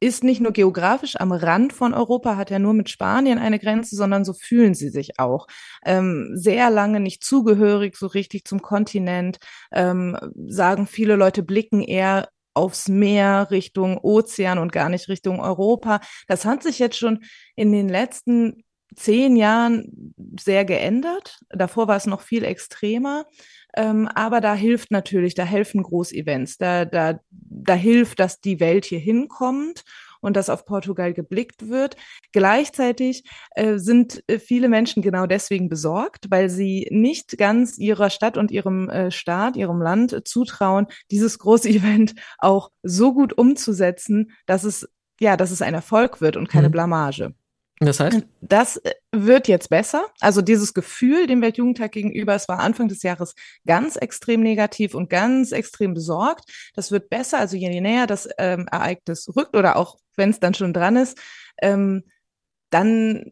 ist 0.00 0.22
nicht 0.22 0.40
nur 0.40 0.52
geografisch 0.52 1.16
am 1.16 1.32
Rand 1.32 1.72
von 1.72 1.92
Europa, 1.92 2.36
hat 2.36 2.50
ja 2.50 2.60
nur 2.60 2.72
mit 2.72 2.88
Spanien 2.88 3.38
eine 3.38 3.58
Grenze, 3.58 3.96
sondern 3.96 4.24
so 4.24 4.32
fühlen 4.32 4.74
sie 4.74 4.90
sich 4.90 5.18
auch. 5.18 5.48
Ähm, 5.84 6.30
sehr 6.34 6.70
lange 6.70 7.00
nicht 7.00 7.24
zugehörig, 7.24 7.96
so 7.96 8.06
richtig 8.06 8.44
zum 8.44 8.62
Kontinent, 8.62 9.38
ähm, 9.72 10.16
sagen 10.46 10.86
viele 10.86 11.16
Leute, 11.16 11.42
blicken 11.42 11.82
eher 11.82 12.28
aufs 12.54 12.88
Meer, 12.88 13.48
Richtung 13.50 13.98
Ozean 13.98 14.58
und 14.58 14.72
gar 14.72 14.88
nicht 14.88 15.08
Richtung 15.08 15.40
Europa. 15.40 16.00
Das 16.26 16.44
hat 16.44 16.62
sich 16.62 16.78
jetzt 16.78 16.98
schon 16.98 17.24
in 17.56 17.72
den 17.72 17.88
letzten 17.88 18.64
zehn 18.96 19.36
Jahren 19.36 20.14
sehr 20.40 20.64
geändert. 20.64 21.38
Davor 21.50 21.88
war 21.88 21.96
es 21.96 22.06
noch 22.06 22.22
viel 22.22 22.44
extremer. 22.44 23.26
Ähm, 23.76 24.08
aber 24.14 24.40
da 24.40 24.54
hilft 24.54 24.90
natürlich, 24.90 25.34
da 25.34 25.44
helfen 25.44 25.82
Großevents, 25.82 26.56
da, 26.56 26.84
da, 26.84 27.20
da 27.30 27.74
hilft, 27.74 28.18
dass 28.18 28.40
die 28.40 28.60
Welt 28.60 28.86
hier 28.86 28.98
hinkommt 28.98 29.84
und 30.20 30.36
dass 30.36 30.50
auf 30.50 30.64
Portugal 30.64 31.12
geblickt 31.14 31.68
wird. 31.68 31.96
Gleichzeitig 32.32 33.24
äh, 33.54 33.78
sind 33.78 34.22
äh, 34.26 34.38
viele 34.38 34.68
Menschen 34.68 35.02
genau 35.02 35.26
deswegen 35.26 35.68
besorgt, 35.68 36.26
weil 36.30 36.48
sie 36.50 36.88
nicht 36.90 37.38
ganz 37.38 37.78
ihrer 37.78 38.10
Stadt 38.10 38.36
und 38.36 38.50
ihrem 38.50 38.88
äh, 38.88 39.10
Staat, 39.10 39.56
ihrem 39.56 39.80
Land 39.80 40.22
zutrauen, 40.26 40.86
dieses 41.10 41.38
Großevent 41.38 42.14
auch 42.38 42.70
so 42.82 43.14
gut 43.14 43.36
umzusetzen, 43.36 44.32
dass 44.46 44.64
es 44.64 44.88
ja, 45.20 45.36
dass 45.36 45.50
es 45.50 45.62
ein 45.62 45.74
Erfolg 45.74 46.20
wird 46.20 46.36
und 46.36 46.48
keine 46.48 46.68
mhm. 46.68 46.72
Blamage. 46.72 47.34
Das 47.80 48.00
heißt? 48.00 48.22
Das 48.40 48.76
äh, 48.78 48.94
wird 49.12 49.46
jetzt 49.46 49.70
besser. 49.70 50.06
Also 50.20 50.42
dieses 50.42 50.74
Gefühl 50.74 51.26
dem 51.26 51.42
Weltjugendtag 51.42 51.92
gegenüber, 51.92 52.34
es 52.34 52.48
war 52.48 52.58
Anfang 52.58 52.88
des 52.88 53.02
Jahres 53.02 53.34
ganz 53.66 53.96
extrem 53.96 54.40
negativ 54.40 54.94
und 54.94 55.10
ganz 55.10 55.52
extrem 55.52 55.94
besorgt. 55.94 56.44
Das 56.74 56.90
wird 56.90 57.08
besser. 57.08 57.38
Also 57.38 57.56
je 57.56 57.80
näher 57.80 58.06
das 58.06 58.28
ähm, 58.38 58.66
Ereignis 58.70 59.30
rückt 59.36 59.56
oder 59.56 59.76
auch 59.76 59.96
wenn 60.16 60.30
es 60.30 60.40
dann 60.40 60.54
schon 60.54 60.72
dran 60.72 60.96
ist, 60.96 61.18
ähm, 61.62 62.02
dann, 62.70 63.24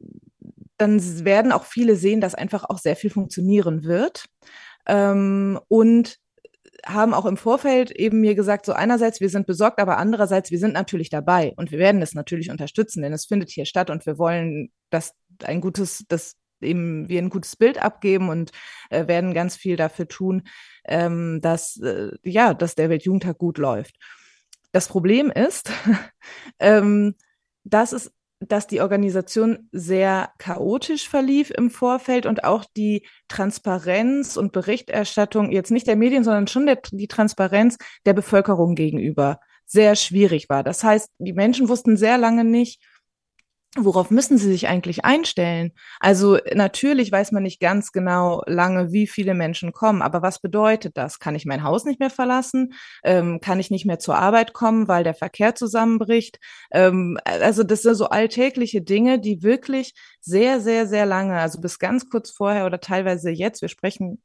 dann 0.78 1.24
werden 1.24 1.52
auch 1.52 1.64
viele 1.64 1.96
sehen, 1.96 2.20
dass 2.20 2.34
einfach 2.34 2.64
auch 2.64 2.78
sehr 2.78 2.96
viel 2.96 3.10
funktionieren 3.10 3.84
wird. 3.84 4.26
Ähm, 4.86 5.58
und 5.68 6.18
haben 6.84 7.14
auch 7.14 7.26
im 7.26 7.36
Vorfeld 7.36 7.90
eben 7.90 8.20
mir 8.20 8.34
gesagt, 8.34 8.66
so 8.66 8.72
einerseits, 8.72 9.20
wir 9.20 9.30
sind 9.30 9.46
besorgt, 9.46 9.78
aber 9.78 9.98
andererseits, 9.98 10.50
wir 10.50 10.58
sind 10.58 10.74
natürlich 10.74 11.10
dabei 11.10 11.52
und 11.56 11.70
wir 11.70 11.78
werden 11.78 12.02
es 12.02 12.14
natürlich 12.14 12.50
unterstützen, 12.50 13.02
denn 13.02 13.12
es 13.12 13.26
findet 13.26 13.50
hier 13.50 13.66
statt 13.66 13.90
und 13.90 14.06
wir 14.06 14.18
wollen, 14.18 14.70
dass 14.90 15.14
ein 15.44 15.60
gutes, 15.60 16.04
dass 16.08 16.36
eben 16.60 17.08
wir 17.08 17.20
ein 17.20 17.30
gutes 17.30 17.56
Bild 17.56 17.82
abgeben 17.82 18.28
und 18.28 18.50
äh, 18.90 19.06
werden 19.06 19.34
ganz 19.34 19.56
viel 19.56 19.76
dafür 19.76 20.08
tun, 20.08 20.48
ähm, 20.84 21.40
dass, 21.42 21.76
äh, 21.80 22.10
ja, 22.22 22.54
dass 22.54 22.74
der 22.74 22.90
Weltjugendtag 22.90 23.38
gut 23.38 23.58
läuft. 23.58 23.96
Das 24.72 24.88
Problem 24.88 25.30
ist, 25.30 25.70
ähm, 26.58 27.14
dass 27.64 27.92
es 27.92 28.12
dass 28.48 28.66
die 28.66 28.80
Organisation 28.80 29.68
sehr 29.72 30.30
chaotisch 30.38 31.08
verlief 31.08 31.50
im 31.50 31.70
Vorfeld 31.70 32.26
und 32.26 32.44
auch 32.44 32.64
die 32.76 33.06
Transparenz 33.28 34.36
und 34.36 34.52
Berichterstattung, 34.52 35.52
jetzt 35.52 35.70
nicht 35.70 35.86
der 35.86 35.96
Medien, 35.96 36.24
sondern 36.24 36.46
schon 36.46 36.66
der, 36.66 36.80
die 36.90 37.08
Transparenz 37.08 37.76
der 38.04 38.14
Bevölkerung 38.14 38.74
gegenüber 38.74 39.40
sehr 39.66 39.96
schwierig 39.96 40.48
war. 40.48 40.62
Das 40.62 40.84
heißt, 40.84 41.10
die 41.18 41.32
Menschen 41.32 41.68
wussten 41.68 41.96
sehr 41.96 42.18
lange 42.18 42.44
nicht, 42.44 42.82
worauf 43.84 44.10
müssen 44.10 44.38
sie 44.38 44.48
sich 44.50 44.68
eigentlich 44.68 45.04
einstellen? 45.04 45.72
Also 46.00 46.38
natürlich 46.54 47.10
weiß 47.12 47.32
man 47.32 47.42
nicht 47.42 47.60
ganz 47.60 47.92
genau 47.92 48.42
lange, 48.46 48.92
wie 48.92 49.06
viele 49.06 49.34
Menschen 49.34 49.72
kommen, 49.72 50.02
aber 50.02 50.22
was 50.22 50.40
bedeutet 50.40 50.96
das? 50.96 51.18
Kann 51.18 51.34
ich 51.34 51.46
mein 51.46 51.62
Haus 51.62 51.84
nicht 51.84 52.00
mehr 52.00 52.10
verlassen? 52.10 52.74
Ähm, 53.04 53.40
kann 53.40 53.60
ich 53.60 53.70
nicht 53.70 53.86
mehr 53.86 53.98
zur 53.98 54.16
Arbeit 54.16 54.52
kommen, 54.52 54.88
weil 54.88 55.04
der 55.04 55.14
Verkehr 55.14 55.54
zusammenbricht? 55.54 56.38
Ähm, 56.72 57.18
also 57.24 57.62
das 57.62 57.82
sind 57.82 57.94
so 57.94 58.08
alltägliche 58.08 58.82
Dinge, 58.82 59.18
die 59.18 59.42
wirklich 59.42 59.94
sehr, 60.20 60.60
sehr, 60.60 60.86
sehr 60.86 61.06
lange, 61.06 61.38
also 61.38 61.60
bis 61.60 61.78
ganz 61.78 62.08
kurz 62.08 62.30
vorher 62.30 62.66
oder 62.66 62.80
teilweise 62.80 63.30
jetzt, 63.30 63.62
wir 63.62 63.68
sprechen 63.68 64.22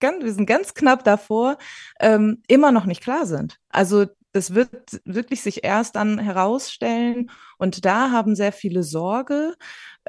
ganz, 0.00 0.24
wir 0.24 0.32
sind 0.32 0.46
ganz 0.46 0.74
knapp 0.74 1.04
davor, 1.04 1.58
ähm, 2.00 2.42
immer 2.48 2.72
noch 2.72 2.86
nicht 2.86 3.02
klar 3.02 3.26
sind. 3.26 3.58
Also 3.68 4.06
das 4.32 4.54
wird 4.54 5.00
wirklich 5.04 5.42
sich 5.42 5.64
erst 5.64 5.96
dann 5.96 6.18
herausstellen. 6.18 7.30
Und 7.58 7.84
da 7.84 8.10
haben 8.10 8.34
sehr 8.34 8.52
viele 8.52 8.82
Sorge 8.82 9.54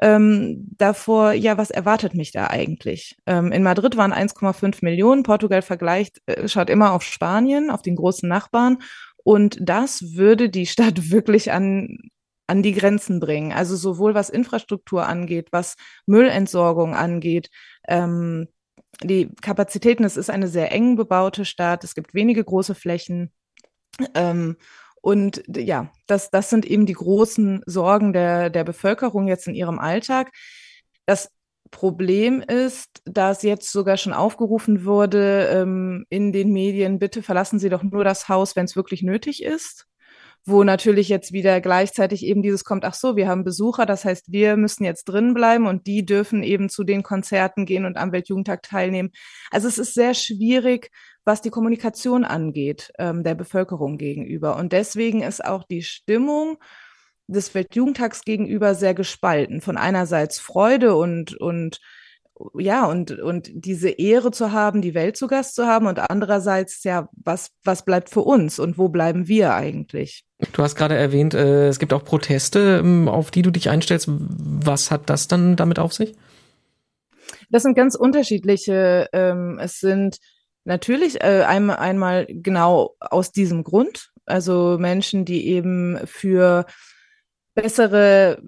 ähm, 0.00 0.66
davor, 0.78 1.32
ja, 1.32 1.58
was 1.58 1.70
erwartet 1.70 2.14
mich 2.14 2.32
da 2.32 2.46
eigentlich? 2.46 3.16
Ähm, 3.26 3.52
in 3.52 3.62
Madrid 3.62 3.96
waren 3.96 4.12
1,5 4.12 4.78
Millionen. 4.82 5.22
Portugal 5.22 5.62
vergleicht, 5.62 6.22
äh, 6.26 6.48
schaut 6.48 6.70
immer 6.70 6.92
auf 6.92 7.02
Spanien, 7.02 7.70
auf 7.70 7.82
den 7.82 7.96
großen 7.96 8.28
Nachbarn. 8.28 8.78
Und 9.24 9.58
das 9.60 10.14
würde 10.16 10.48
die 10.48 10.66
Stadt 10.66 10.94
wirklich 11.10 11.52
an, 11.52 11.98
an 12.46 12.62
die 12.62 12.72
Grenzen 12.72 13.20
bringen. 13.20 13.52
Also 13.52 13.76
sowohl 13.76 14.14
was 14.14 14.30
Infrastruktur 14.30 15.06
angeht, 15.06 15.48
was 15.52 15.76
Müllentsorgung 16.06 16.94
angeht, 16.94 17.50
ähm, 17.86 18.48
die 19.02 19.30
Kapazitäten, 19.40 20.04
es 20.04 20.16
ist 20.16 20.30
eine 20.30 20.48
sehr 20.48 20.72
eng 20.72 20.96
bebaute 20.96 21.44
Stadt, 21.44 21.84
es 21.84 21.94
gibt 21.94 22.14
wenige 22.14 22.44
große 22.44 22.74
Flächen. 22.74 23.32
Ähm, 24.14 24.56
und 25.02 25.42
ja, 25.48 25.90
das, 26.06 26.30
das 26.30 26.50
sind 26.50 26.66
eben 26.66 26.86
die 26.86 26.94
großen 26.94 27.62
Sorgen 27.66 28.12
der, 28.12 28.50
der 28.50 28.64
Bevölkerung 28.64 29.28
jetzt 29.28 29.48
in 29.48 29.54
ihrem 29.54 29.78
Alltag. 29.78 30.30
Das 31.06 31.30
Problem 31.70 32.42
ist, 32.42 32.88
dass 33.04 33.42
jetzt 33.42 33.70
sogar 33.70 33.96
schon 33.96 34.12
aufgerufen 34.12 34.84
wurde 34.84 35.48
ähm, 35.52 36.04
in 36.10 36.32
den 36.32 36.52
Medien, 36.52 36.98
bitte 36.98 37.22
verlassen 37.22 37.58
Sie 37.58 37.68
doch 37.68 37.82
nur 37.82 38.04
das 38.04 38.28
Haus, 38.28 38.56
wenn 38.56 38.64
es 38.64 38.76
wirklich 38.76 39.02
nötig 39.02 39.42
ist 39.42 39.86
wo 40.44 40.64
natürlich 40.64 41.08
jetzt 41.08 41.32
wieder 41.32 41.60
gleichzeitig 41.60 42.24
eben 42.24 42.42
dieses 42.42 42.64
kommt, 42.64 42.84
ach 42.84 42.94
so, 42.94 43.16
wir 43.16 43.28
haben 43.28 43.44
Besucher, 43.44 43.84
das 43.84 44.04
heißt, 44.04 44.32
wir 44.32 44.56
müssen 44.56 44.84
jetzt 44.84 45.04
drin 45.04 45.34
bleiben 45.34 45.66
und 45.66 45.86
die 45.86 46.04
dürfen 46.04 46.42
eben 46.42 46.68
zu 46.68 46.84
den 46.84 47.02
Konzerten 47.02 47.66
gehen 47.66 47.84
und 47.84 47.96
am 47.96 48.12
Weltjugendtag 48.12 48.62
teilnehmen. 48.62 49.10
Also 49.50 49.68
es 49.68 49.78
ist 49.78 49.94
sehr 49.94 50.14
schwierig, 50.14 50.90
was 51.24 51.42
die 51.42 51.50
Kommunikation 51.50 52.24
angeht, 52.24 52.92
ähm, 52.98 53.22
der 53.22 53.34
Bevölkerung 53.34 53.98
gegenüber. 53.98 54.56
Und 54.56 54.72
deswegen 54.72 55.22
ist 55.22 55.44
auch 55.44 55.64
die 55.64 55.82
Stimmung 55.82 56.58
des 57.26 57.54
Weltjugendtags 57.54 58.22
gegenüber 58.22 58.74
sehr 58.74 58.94
gespalten. 58.94 59.60
Von 59.60 59.76
einerseits 59.76 60.38
Freude 60.38 60.96
und, 60.96 61.36
und 61.36 61.80
ja, 62.58 62.86
und, 62.86 63.12
und 63.12 63.50
diese 63.52 63.90
Ehre 63.90 64.30
zu 64.30 64.52
haben, 64.52 64.80
die 64.80 64.94
Welt 64.94 65.16
zu 65.16 65.26
Gast 65.26 65.54
zu 65.54 65.66
haben 65.66 65.86
und 65.86 65.98
andererseits, 65.98 66.82
ja, 66.84 67.08
was, 67.12 67.50
was 67.64 67.84
bleibt 67.84 68.08
für 68.08 68.22
uns 68.22 68.58
und 68.58 68.78
wo 68.78 68.88
bleiben 68.88 69.28
wir 69.28 69.54
eigentlich? 69.54 70.24
Du 70.52 70.62
hast 70.62 70.74
gerade 70.74 70.96
erwähnt, 70.96 71.34
äh, 71.34 71.68
es 71.68 71.78
gibt 71.78 71.92
auch 71.92 72.04
Proteste, 72.04 72.80
ähm, 72.82 73.08
auf 73.08 73.30
die 73.30 73.42
du 73.42 73.50
dich 73.50 73.68
einstellst. 73.68 74.08
Was 74.08 74.90
hat 74.90 75.10
das 75.10 75.28
dann 75.28 75.56
damit 75.56 75.78
auf 75.78 75.92
sich? 75.92 76.14
Das 77.50 77.62
sind 77.62 77.74
ganz 77.74 77.94
unterschiedliche. 77.94 79.08
Ähm, 79.12 79.58
es 79.60 79.80
sind 79.80 80.16
natürlich 80.64 81.22
äh, 81.22 81.44
einmal, 81.46 81.76
einmal 81.76 82.26
genau 82.28 82.96
aus 83.00 83.32
diesem 83.32 83.64
Grund, 83.64 84.10
also 84.26 84.76
Menschen, 84.78 85.24
die 85.24 85.48
eben 85.48 85.98
für 86.06 86.66
bessere 87.54 88.42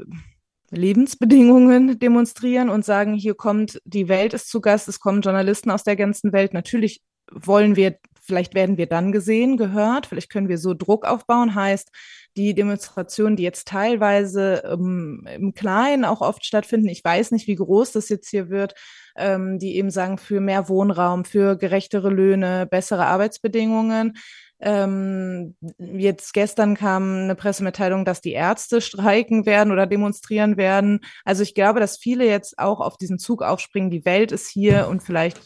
Lebensbedingungen 0.71 1.99
demonstrieren 2.01 2.71
und 2.71 2.85
sagen, 2.85 3.15
hier 3.15 3.35
kommt, 3.35 3.81
die 3.85 4.09
Welt 4.09 4.35
ist 4.35 4.49
zu 4.49 4.61
Gast, 4.61 4.89
es 4.89 5.01
kommen 5.01 5.23
Journalisten 5.23 5.71
aus 5.71 5.85
der 5.85 5.97
ganzen 5.97 6.33
Welt. 6.33 6.55
Natürlich 6.55 7.03
wollen 7.31 7.77
wir, 7.77 7.99
vielleicht 8.21 8.55
werden 8.55 8.77
wir 8.77 8.87
dann 8.87 9.13
gesehen, 9.13 9.57
gehört, 9.57 10.07
vielleicht 10.07 10.31
können 10.31 10.49
wir 10.49 10.59
so 10.59 10.75
Druck 10.75 11.05
aufbauen, 11.05 11.55
heißt, 11.55 11.91
die 12.37 12.55
Demonstrationen, 12.55 13.37
die 13.37 13.43
jetzt 13.43 13.69
teilweise 13.69 14.63
ähm, 14.65 15.27
im 15.31 15.55
Kleinen 15.55 16.05
auch 16.05 16.23
oft 16.23 16.45
stattfinden, 16.45 16.89
ich 16.89 17.05
weiß 17.05 17.31
nicht, 17.31 17.47
wie 17.47 17.57
groß 17.57 17.93
das 17.93 18.09
jetzt 18.09 18.31
hier 18.31 18.49
wird, 18.49 18.75
ähm, 19.17 19.59
die 19.59 19.77
eben 19.77 19.91
sagen, 19.91 20.19
für 20.19 20.41
mehr 20.41 20.69
Wohnraum, 20.69 21.25
für 21.25 21.57
gerechtere 21.57 22.11
Löhne, 22.11 22.67
bessere 22.67 23.07
Arbeitsbedingungen, 23.07 24.15
ähm, 24.63 25.57
jetzt 25.79 26.33
gestern 26.33 26.77
kam 26.77 27.25
eine 27.25 27.35
Pressemitteilung, 27.35 28.05
dass 28.05 28.21
die 28.21 28.31
Ärzte 28.31 28.81
streiken 28.81 29.45
werden 29.45 29.73
oder 29.73 29.89
demonstrieren 29.89 30.57
werden. 30.57 31.01
Also 31.25 31.43
ich 31.43 31.55
glaube, 31.55 31.81
dass 31.81 31.99
viele 31.99 32.27
jetzt 32.27 32.61
auch 32.61 32.81
auf 32.81 32.97
diesen 32.97 33.19
Zug 33.19 33.43
aufspringen. 33.43 33.91
Die 33.91 34.05
Welt 34.05 34.31
ist 34.31 34.49
hier 34.49 34.87
und 34.89 35.03
vielleicht 35.03 35.41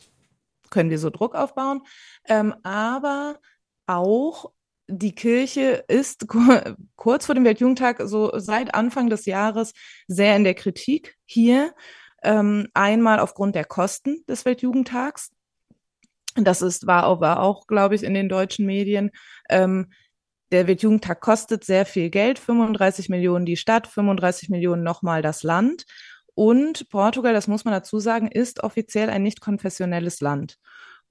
können 0.69 0.91
wir 0.91 0.99
so 0.99 1.09
Druck 1.09 1.35
aufbauen. 1.35 1.81
Ähm, 2.29 2.55
aber 2.63 3.39
auch 3.87 4.53
die 4.87 5.15
Kirche 5.15 5.85
ist 5.89 6.27
kurz 6.97 7.25
vor 7.25 7.35
dem 7.35 7.45
Weltjugendtag, 7.45 8.03
so 8.05 8.39
seit 8.39 8.75
Anfang 8.75 9.09
des 9.09 9.25
Jahres, 9.25 9.73
sehr 10.09 10.37
in 10.37 10.45
der 10.45 10.55
Kritik 10.55 11.17
hier. 11.25 11.73
Ähm, 12.27 12.67
einmal 12.75 13.21
aufgrund 13.21 13.55
der 13.55 13.65
Kosten 13.65 14.25
des 14.29 14.45
Weltjugendtags. 14.45 15.31
Das 16.35 16.61
ist, 16.61 16.87
war 16.87 17.05
aber 17.05 17.41
auch, 17.41 17.69
glaube 17.69 17.95
ich, 17.95 18.03
in 18.03 18.15
den 18.15 18.29
deutschen 18.29 18.67
Medien. 18.67 19.13
Ähm, 19.49 19.93
der 20.51 20.67
Weltjugendtag 20.67 21.21
kostet 21.21 21.63
sehr 21.63 21.87
viel 21.87 22.11
Geld, 22.11 22.41
35 22.41 23.09
Millionen 23.09 23.47
die 23.47 23.57
Stadt, 23.57 23.87
35 23.87 24.49
Millionen 24.49 24.83
nochmal 24.83 25.23
das 25.23 25.45
Land. 25.45 25.85
Und 26.35 26.89
Portugal, 26.91 27.33
das 27.33 27.47
muss 27.47 27.65
man 27.65 27.73
dazu 27.73 28.01
sagen, 28.01 28.29
ist 28.29 28.63
offiziell 28.63 29.09
ein 29.09 29.23
nicht 29.23 29.41
konfessionelles 29.41 30.21
Land. 30.21 30.59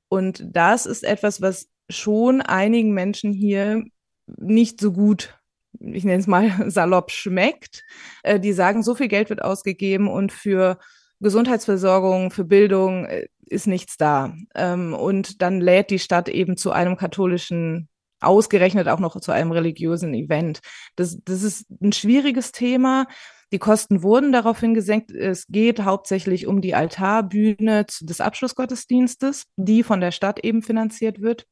Und 0.10 0.44
das 0.46 0.86
ist 0.86 1.06
etwas, 1.06 1.42
was 1.42 1.70
schon 1.90 2.42
einigen 2.42 2.94
Menschen 2.94 3.32
hier 3.32 3.86
nicht 4.28 4.82
so 4.82 4.92
gut, 4.92 5.38
ich 5.80 6.04
nenne 6.04 6.20
es 6.20 6.28
mal 6.28 6.52
salopp, 6.70 7.12
schmeckt. 7.12 7.86
Äh, 8.24 8.40
die 8.40 8.52
sagen, 8.52 8.84
so 8.84 8.96
viel 8.96 9.08
Geld 9.08 9.30
wird 9.30 9.42
ausgegeben 9.42 10.10
und 10.10 10.34
für 10.34 10.78
Gesundheitsversorgung, 11.20 12.32
für 12.32 12.46
Bildung 12.46 13.06
äh, 13.06 13.28
ist 13.46 13.68
nichts 13.68 13.98
da. 13.98 14.34
Ähm, 14.56 14.94
und 14.94 15.42
dann 15.42 15.62
lädt 15.62 15.90
die 15.90 16.00
Stadt 16.00 16.30
eben 16.30 16.58
zu 16.58 16.72
einem 16.72 16.98
katholischen, 16.98 17.90
ausgerechnet 18.20 18.88
auch 18.88 19.00
noch 19.00 19.20
zu 19.20 19.32
einem 19.32 19.52
religiösen 19.52 20.14
Event. 20.14 20.60
Das, 20.96 21.18
das 21.24 21.44
ist 21.44 21.66
ein 21.82 21.94
schwieriges 21.94 22.52
Thema. 22.52 23.08
Die 23.52 23.60
Kosten 23.60 24.02
wurden 24.04 24.32
daraufhin 24.32 24.74
gesenkt. 24.74 25.12
Es 25.12 25.46
geht 25.48 25.84
hauptsächlich 25.84 26.48
um 26.48 26.62
die 26.62 26.76
Altarbühne 26.76 27.86
des 28.02 28.20
Abschlussgottesdienstes, 28.22 29.46
die 29.56 29.84
von 29.84 30.02
der 30.02 30.12
Stadt 30.12 30.44
eben 30.44 30.62
finanziert 30.62 31.22
wird. 31.22 31.46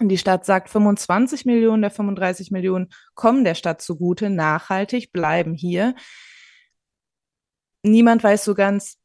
Die 0.00 0.18
Stadt 0.18 0.44
sagt, 0.44 0.68
25 0.68 1.46
Millionen 1.46 1.80
der 1.80 1.90
35 1.90 2.50
Millionen 2.50 2.88
kommen 3.14 3.44
der 3.44 3.54
Stadt 3.54 3.80
zugute, 3.80 4.28
nachhaltig, 4.28 5.10
bleiben 5.10 5.54
hier 5.54 5.94
niemand 7.86 8.22
weiß 8.22 8.44
so 8.44 8.54
ganz, 8.54 8.96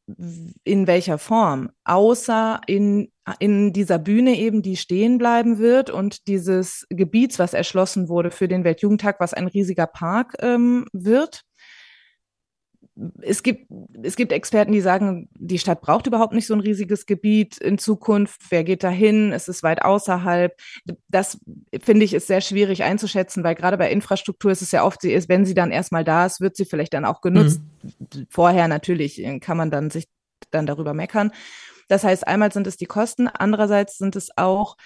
in 0.64 0.86
welcher 0.86 1.18
Form, 1.18 1.70
außer 1.84 2.60
in, 2.66 3.10
in 3.38 3.72
dieser 3.72 3.98
Bühne 3.98 4.36
eben, 4.36 4.62
die 4.62 4.76
stehen 4.76 5.18
bleiben 5.18 5.58
wird 5.58 5.90
und 5.90 6.26
dieses 6.26 6.86
Gebiets, 6.90 7.38
was 7.38 7.54
erschlossen 7.54 8.08
wurde 8.08 8.30
für 8.30 8.48
den 8.48 8.64
Weltjugendtag, 8.64 9.20
was 9.20 9.34
ein 9.34 9.46
riesiger 9.46 9.86
Park 9.86 10.34
ähm, 10.40 10.86
wird 10.92 11.42
es 13.20 13.42
gibt, 13.42 13.66
es 14.02 14.16
gibt 14.16 14.32
Experten, 14.32 14.72
die 14.72 14.80
sagen, 14.80 15.28
die 15.34 15.58
Stadt 15.58 15.80
braucht 15.80 16.06
überhaupt 16.06 16.32
nicht 16.32 16.46
so 16.46 16.54
ein 16.54 16.60
riesiges 16.60 17.06
Gebiet 17.06 17.58
in 17.58 17.78
Zukunft. 17.78 18.40
Wer 18.50 18.64
geht 18.64 18.82
dahin? 18.82 19.32
Es 19.32 19.48
ist 19.48 19.62
weit 19.62 19.82
außerhalb. 19.82 20.54
Das 21.08 21.38
finde 21.82 22.04
ich 22.04 22.14
ist 22.14 22.26
sehr 22.26 22.40
schwierig 22.40 22.82
einzuschätzen, 22.82 23.44
weil 23.44 23.54
gerade 23.54 23.78
bei 23.78 23.90
Infrastruktur 23.90 24.50
ist 24.50 24.62
es 24.62 24.72
ja 24.72 24.84
oft, 24.84 25.00
sie 25.02 25.12
ist, 25.12 25.28
wenn 25.28 25.46
sie 25.46 25.54
dann 25.54 25.70
erstmal 25.70 26.04
da 26.04 26.26
ist, 26.26 26.40
wird 26.40 26.56
sie 26.56 26.64
vielleicht 26.64 26.94
dann 26.94 27.04
auch 27.04 27.20
genutzt. 27.20 27.60
Mhm. 27.82 28.26
Vorher 28.30 28.68
natürlich 28.68 29.22
kann 29.40 29.56
man 29.56 29.70
dann 29.70 29.90
sich 29.90 30.08
dann 30.50 30.66
darüber 30.66 30.94
meckern. 30.94 31.32
Das 31.88 32.04
heißt, 32.04 32.26
einmal 32.26 32.52
sind 32.52 32.66
es 32.66 32.76
die 32.76 32.86
Kosten, 32.86 33.28
andererseits 33.28 33.98
sind 33.98 34.16
es 34.16 34.36
auch 34.36 34.76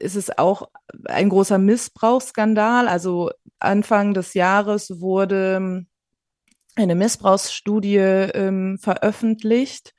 ist 0.00 0.16
es 0.16 0.36
auch 0.36 0.68
ein 1.06 1.30
großer 1.30 1.58
Missbrauchsskandal. 1.58 2.88
Also 2.88 3.30
Anfang 3.58 4.14
des 4.14 4.34
Jahres 4.34 5.00
wurde 5.00 5.86
eine 6.82 6.94
Missbrauchsstudie 6.94 7.96
ähm, 7.96 8.78
veröffentlicht 8.78 9.94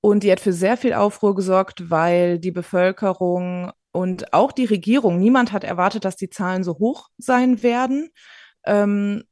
und 0.00 0.22
die 0.22 0.32
hat 0.32 0.40
für 0.40 0.52
sehr 0.52 0.76
viel 0.76 0.94
Aufruhr 0.94 1.34
gesorgt, 1.34 1.90
weil 1.90 2.38
die 2.38 2.52
Bevölkerung 2.52 3.72
und 3.92 4.32
auch 4.32 4.52
die 4.52 4.64
Regierung, 4.64 5.18
niemand 5.18 5.52
hat 5.52 5.64
erwartet, 5.64 6.04
dass 6.04 6.16
die 6.16 6.30
Zahlen 6.30 6.64
so 6.64 6.78
hoch 6.78 7.08
sein 7.18 7.62
werden. 7.62 8.10
Ähm, 8.64 9.24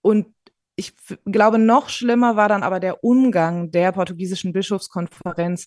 und 0.00 0.28
ich 0.76 0.94
glaube, 1.24 1.58
noch 1.58 1.88
schlimmer 1.88 2.36
war 2.36 2.48
dann 2.48 2.62
aber 2.62 2.80
der 2.80 3.04
Umgang 3.04 3.70
der 3.70 3.92
portugiesischen 3.92 4.52
Bischofskonferenz 4.52 5.66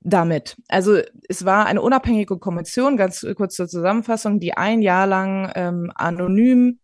damit. 0.00 0.56
Also 0.68 1.00
es 1.28 1.44
war 1.44 1.66
eine 1.66 1.82
unabhängige 1.82 2.38
Kommission, 2.38 2.96
ganz 2.96 3.26
kurz 3.36 3.56
zur 3.56 3.68
Zusammenfassung, 3.68 4.40
die 4.40 4.56
ein 4.56 4.82
Jahr 4.82 5.06
lang 5.06 5.50
ähm, 5.54 5.92
anonym 5.94 6.78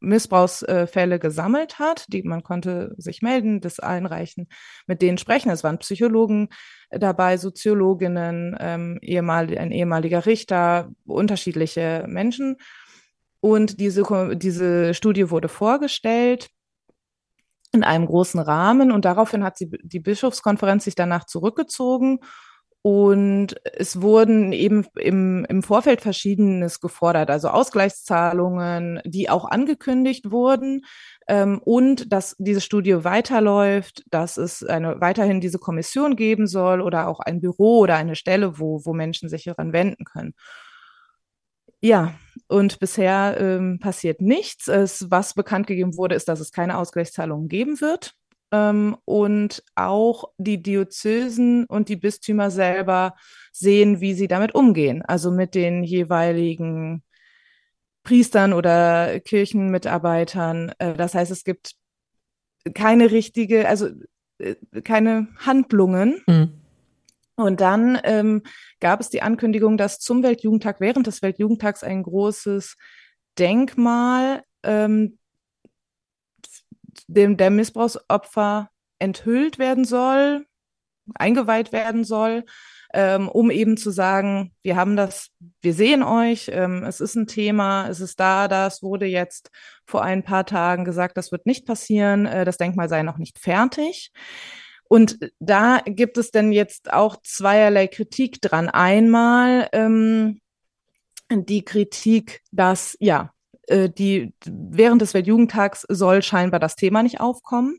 Missbrauchsfälle 0.00 1.18
gesammelt 1.18 1.78
hat, 1.78 2.06
die 2.08 2.22
man 2.22 2.42
konnte 2.42 2.94
sich 2.98 3.22
melden, 3.22 3.60
das 3.60 3.80
einreichen, 3.80 4.48
mit 4.86 5.02
denen 5.02 5.18
sprechen. 5.18 5.50
Es 5.50 5.64
waren 5.64 5.78
Psychologen 5.78 6.48
dabei, 6.90 7.36
Soziologinnen, 7.36 8.56
ähm, 8.60 8.98
ehemal, 9.02 9.56
ein 9.56 9.72
ehemaliger 9.72 10.26
Richter, 10.26 10.90
unterschiedliche 11.04 12.04
Menschen. 12.08 12.56
Und 13.40 13.80
diese, 13.80 14.36
diese 14.36 14.94
Studie 14.94 15.30
wurde 15.30 15.48
vorgestellt 15.48 16.48
in 17.72 17.84
einem 17.84 18.06
großen 18.06 18.40
Rahmen 18.40 18.90
und 18.90 19.04
daraufhin 19.04 19.44
hat 19.44 19.58
sie, 19.58 19.70
die 19.82 20.00
Bischofskonferenz 20.00 20.84
sich 20.84 20.94
danach 20.94 21.24
zurückgezogen 21.24 22.20
und 22.82 23.56
es 23.64 24.00
wurden 24.00 24.52
eben 24.52 24.86
im, 24.94 25.44
im 25.48 25.62
Vorfeld 25.64 26.00
Verschiedenes 26.00 26.80
gefordert, 26.80 27.30
also 27.30 27.48
Ausgleichszahlungen, 27.48 29.00
die 29.04 29.28
auch 29.28 29.44
angekündigt 29.44 30.30
wurden. 30.30 30.84
Ähm, 31.26 31.60
und 31.64 32.12
dass 32.12 32.36
diese 32.38 32.60
Studie 32.60 33.02
weiterläuft, 33.02 34.04
dass 34.10 34.36
es 34.36 34.62
eine, 34.62 35.00
weiterhin 35.00 35.40
diese 35.40 35.58
Kommission 35.58 36.14
geben 36.14 36.46
soll 36.46 36.80
oder 36.80 37.08
auch 37.08 37.18
ein 37.18 37.40
Büro 37.40 37.80
oder 37.80 37.96
eine 37.96 38.14
Stelle, 38.14 38.60
wo, 38.60 38.84
wo 38.84 38.92
Menschen 38.92 39.28
sich 39.28 39.44
daran 39.44 39.72
wenden 39.72 40.04
können. 40.04 40.34
Ja, 41.80 42.14
und 42.48 42.78
bisher 42.78 43.36
ähm, 43.40 43.78
passiert 43.80 44.20
nichts. 44.20 44.68
Es, 44.68 45.10
was 45.10 45.34
bekannt 45.34 45.66
gegeben 45.66 45.96
wurde, 45.96 46.14
ist, 46.14 46.28
dass 46.28 46.40
es 46.40 46.52
keine 46.52 46.78
Ausgleichszahlungen 46.78 47.48
geben 47.48 47.80
wird. 47.80 48.14
Ähm, 48.52 48.96
und 49.04 49.62
auch 49.74 50.30
die 50.38 50.62
Diözesen 50.62 51.66
und 51.66 51.88
die 51.88 51.96
Bistümer 51.96 52.50
selber 52.50 53.16
sehen, 53.52 54.00
wie 54.00 54.14
sie 54.14 54.28
damit 54.28 54.54
umgehen. 54.54 55.02
Also 55.02 55.30
mit 55.30 55.54
den 55.54 55.82
jeweiligen 55.82 57.02
Priestern 58.02 58.52
oder 58.52 59.18
Kirchenmitarbeitern. 59.20 60.72
Äh, 60.78 60.94
das 60.94 61.14
heißt, 61.14 61.32
es 61.32 61.44
gibt 61.44 61.74
keine 62.74 63.10
richtige, 63.10 63.68
also 63.68 63.88
äh, 64.38 64.54
keine 64.82 65.28
Handlungen. 65.38 66.22
Mhm. 66.26 66.60
Und 67.36 67.60
dann 67.60 68.00
ähm, 68.04 68.42
gab 68.80 69.00
es 69.00 69.10
die 69.10 69.22
Ankündigung, 69.22 69.76
dass 69.76 69.98
zum 69.98 70.22
Weltjugendtag, 70.22 70.80
während 70.80 71.06
des 71.06 71.20
Weltjugendtags 71.20 71.82
ein 71.82 72.02
großes 72.02 72.76
Denkmal 73.38 74.42
ähm, 74.62 75.18
dem 77.08 77.36
der 77.36 77.50
Missbrauchsopfer 77.50 78.70
enthüllt 78.98 79.58
werden 79.58 79.84
soll, 79.84 80.46
eingeweiht 81.14 81.72
werden 81.72 82.04
soll. 82.04 82.44
ähm, 82.94 83.28
um 83.28 83.50
eben 83.50 83.76
zu 83.76 83.90
sagen, 83.90 84.54
wir 84.62 84.76
haben 84.76 84.96
das, 84.96 85.30
wir 85.60 85.74
sehen 85.74 86.02
euch, 86.02 86.48
ähm, 86.52 86.82
es 86.84 87.00
ist 87.00 87.14
ein 87.14 87.26
Thema, 87.26 87.88
es 87.88 88.00
ist 88.00 88.18
da, 88.20 88.48
das 88.48 88.82
wurde 88.82 89.06
jetzt 89.06 89.50
vor 89.84 90.02
ein 90.02 90.22
paar 90.22 90.46
Tagen 90.46 90.84
gesagt, 90.84 91.16
das 91.16 91.32
wird 91.32 91.46
nicht 91.46 91.66
passieren, 91.66 92.26
äh, 92.26 92.44
das 92.44 92.56
Denkmal 92.56 92.88
sei 92.88 93.02
noch 93.02 93.18
nicht 93.18 93.38
fertig. 93.38 94.12
Und 94.88 95.18
da 95.40 95.80
gibt 95.84 96.16
es 96.16 96.30
denn 96.30 96.52
jetzt 96.52 96.92
auch 96.92 97.16
zweierlei 97.22 97.88
Kritik 97.88 98.40
dran. 98.40 98.68
Einmal 98.68 99.68
ähm, 99.72 100.40
die 101.30 101.64
Kritik, 101.64 102.42
dass 102.52 102.96
ja, 103.00 103.32
äh, 103.66 103.88
die 103.90 104.32
während 104.44 105.02
des 105.02 105.14
Weltjugendtags 105.14 105.86
soll 105.88 106.22
scheinbar 106.22 106.60
das 106.60 106.76
Thema 106.76 107.02
nicht 107.02 107.20
aufkommen, 107.20 107.78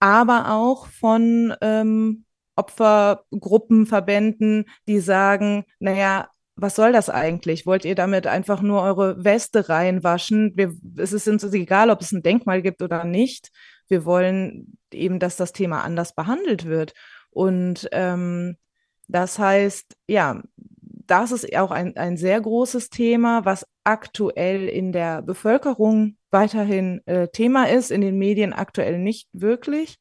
aber 0.00 0.52
auch 0.52 0.86
von 0.88 1.54
ähm, 1.60 2.24
Opfergruppen, 2.56 3.86
Verbänden, 3.86 4.64
die 4.88 5.00
sagen, 5.00 5.64
naja, 5.78 6.28
was 6.56 6.74
soll 6.74 6.92
das 6.92 7.10
eigentlich? 7.10 7.66
Wollt 7.66 7.84
ihr 7.84 7.94
damit 7.94 8.26
einfach 8.26 8.62
nur 8.62 8.80
eure 8.82 9.22
Weste 9.22 9.68
reinwaschen? 9.68 10.52
Wir, 10.56 10.74
es 10.96 11.12
ist 11.12 11.28
uns 11.28 11.44
egal, 11.44 11.90
ob 11.90 12.00
es 12.00 12.12
ein 12.12 12.22
Denkmal 12.22 12.62
gibt 12.62 12.80
oder 12.80 13.04
nicht. 13.04 13.50
Wir 13.88 14.06
wollen 14.06 14.78
eben, 14.90 15.18
dass 15.18 15.36
das 15.36 15.52
Thema 15.52 15.82
anders 15.82 16.14
behandelt 16.14 16.64
wird. 16.64 16.94
Und 17.30 17.88
ähm, 17.92 18.56
das 19.06 19.38
heißt, 19.38 19.96
ja, 20.08 20.42
das 21.06 21.32
ist 21.32 21.56
auch 21.56 21.70
ein, 21.70 21.96
ein 21.96 22.16
sehr 22.16 22.40
großes 22.40 22.90
Thema, 22.90 23.44
was 23.44 23.66
aktuell 23.84 24.68
in 24.68 24.92
der 24.92 25.22
Bevölkerung 25.22 26.16
weiterhin 26.30 27.00
äh, 27.06 27.28
Thema 27.28 27.68
ist, 27.68 27.90
in 27.90 28.00
den 28.00 28.18
Medien 28.18 28.52
aktuell 28.52 28.98
nicht 28.98 29.28
wirklich, 29.32 29.96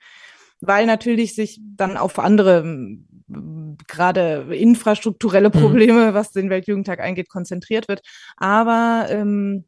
weil 0.61 0.85
natürlich 0.85 1.35
sich 1.35 1.59
dann 1.61 1.97
auf 1.97 2.19
andere 2.19 2.63
gerade 3.87 4.47
infrastrukturelle 4.53 5.49
mhm. 5.49 5.53
Probleme, 5.53 6.11
mhm. 6.11 6.13
was 6.13 6.31
den 6.31 6.49
Weltjugendtag 6.49 6.99
eingeht, 6.99 7.29
konzentriert 7.29 7.87
wird. 7.87 8.01
Aber 8.37 9.07
ähm, 9.09 9.65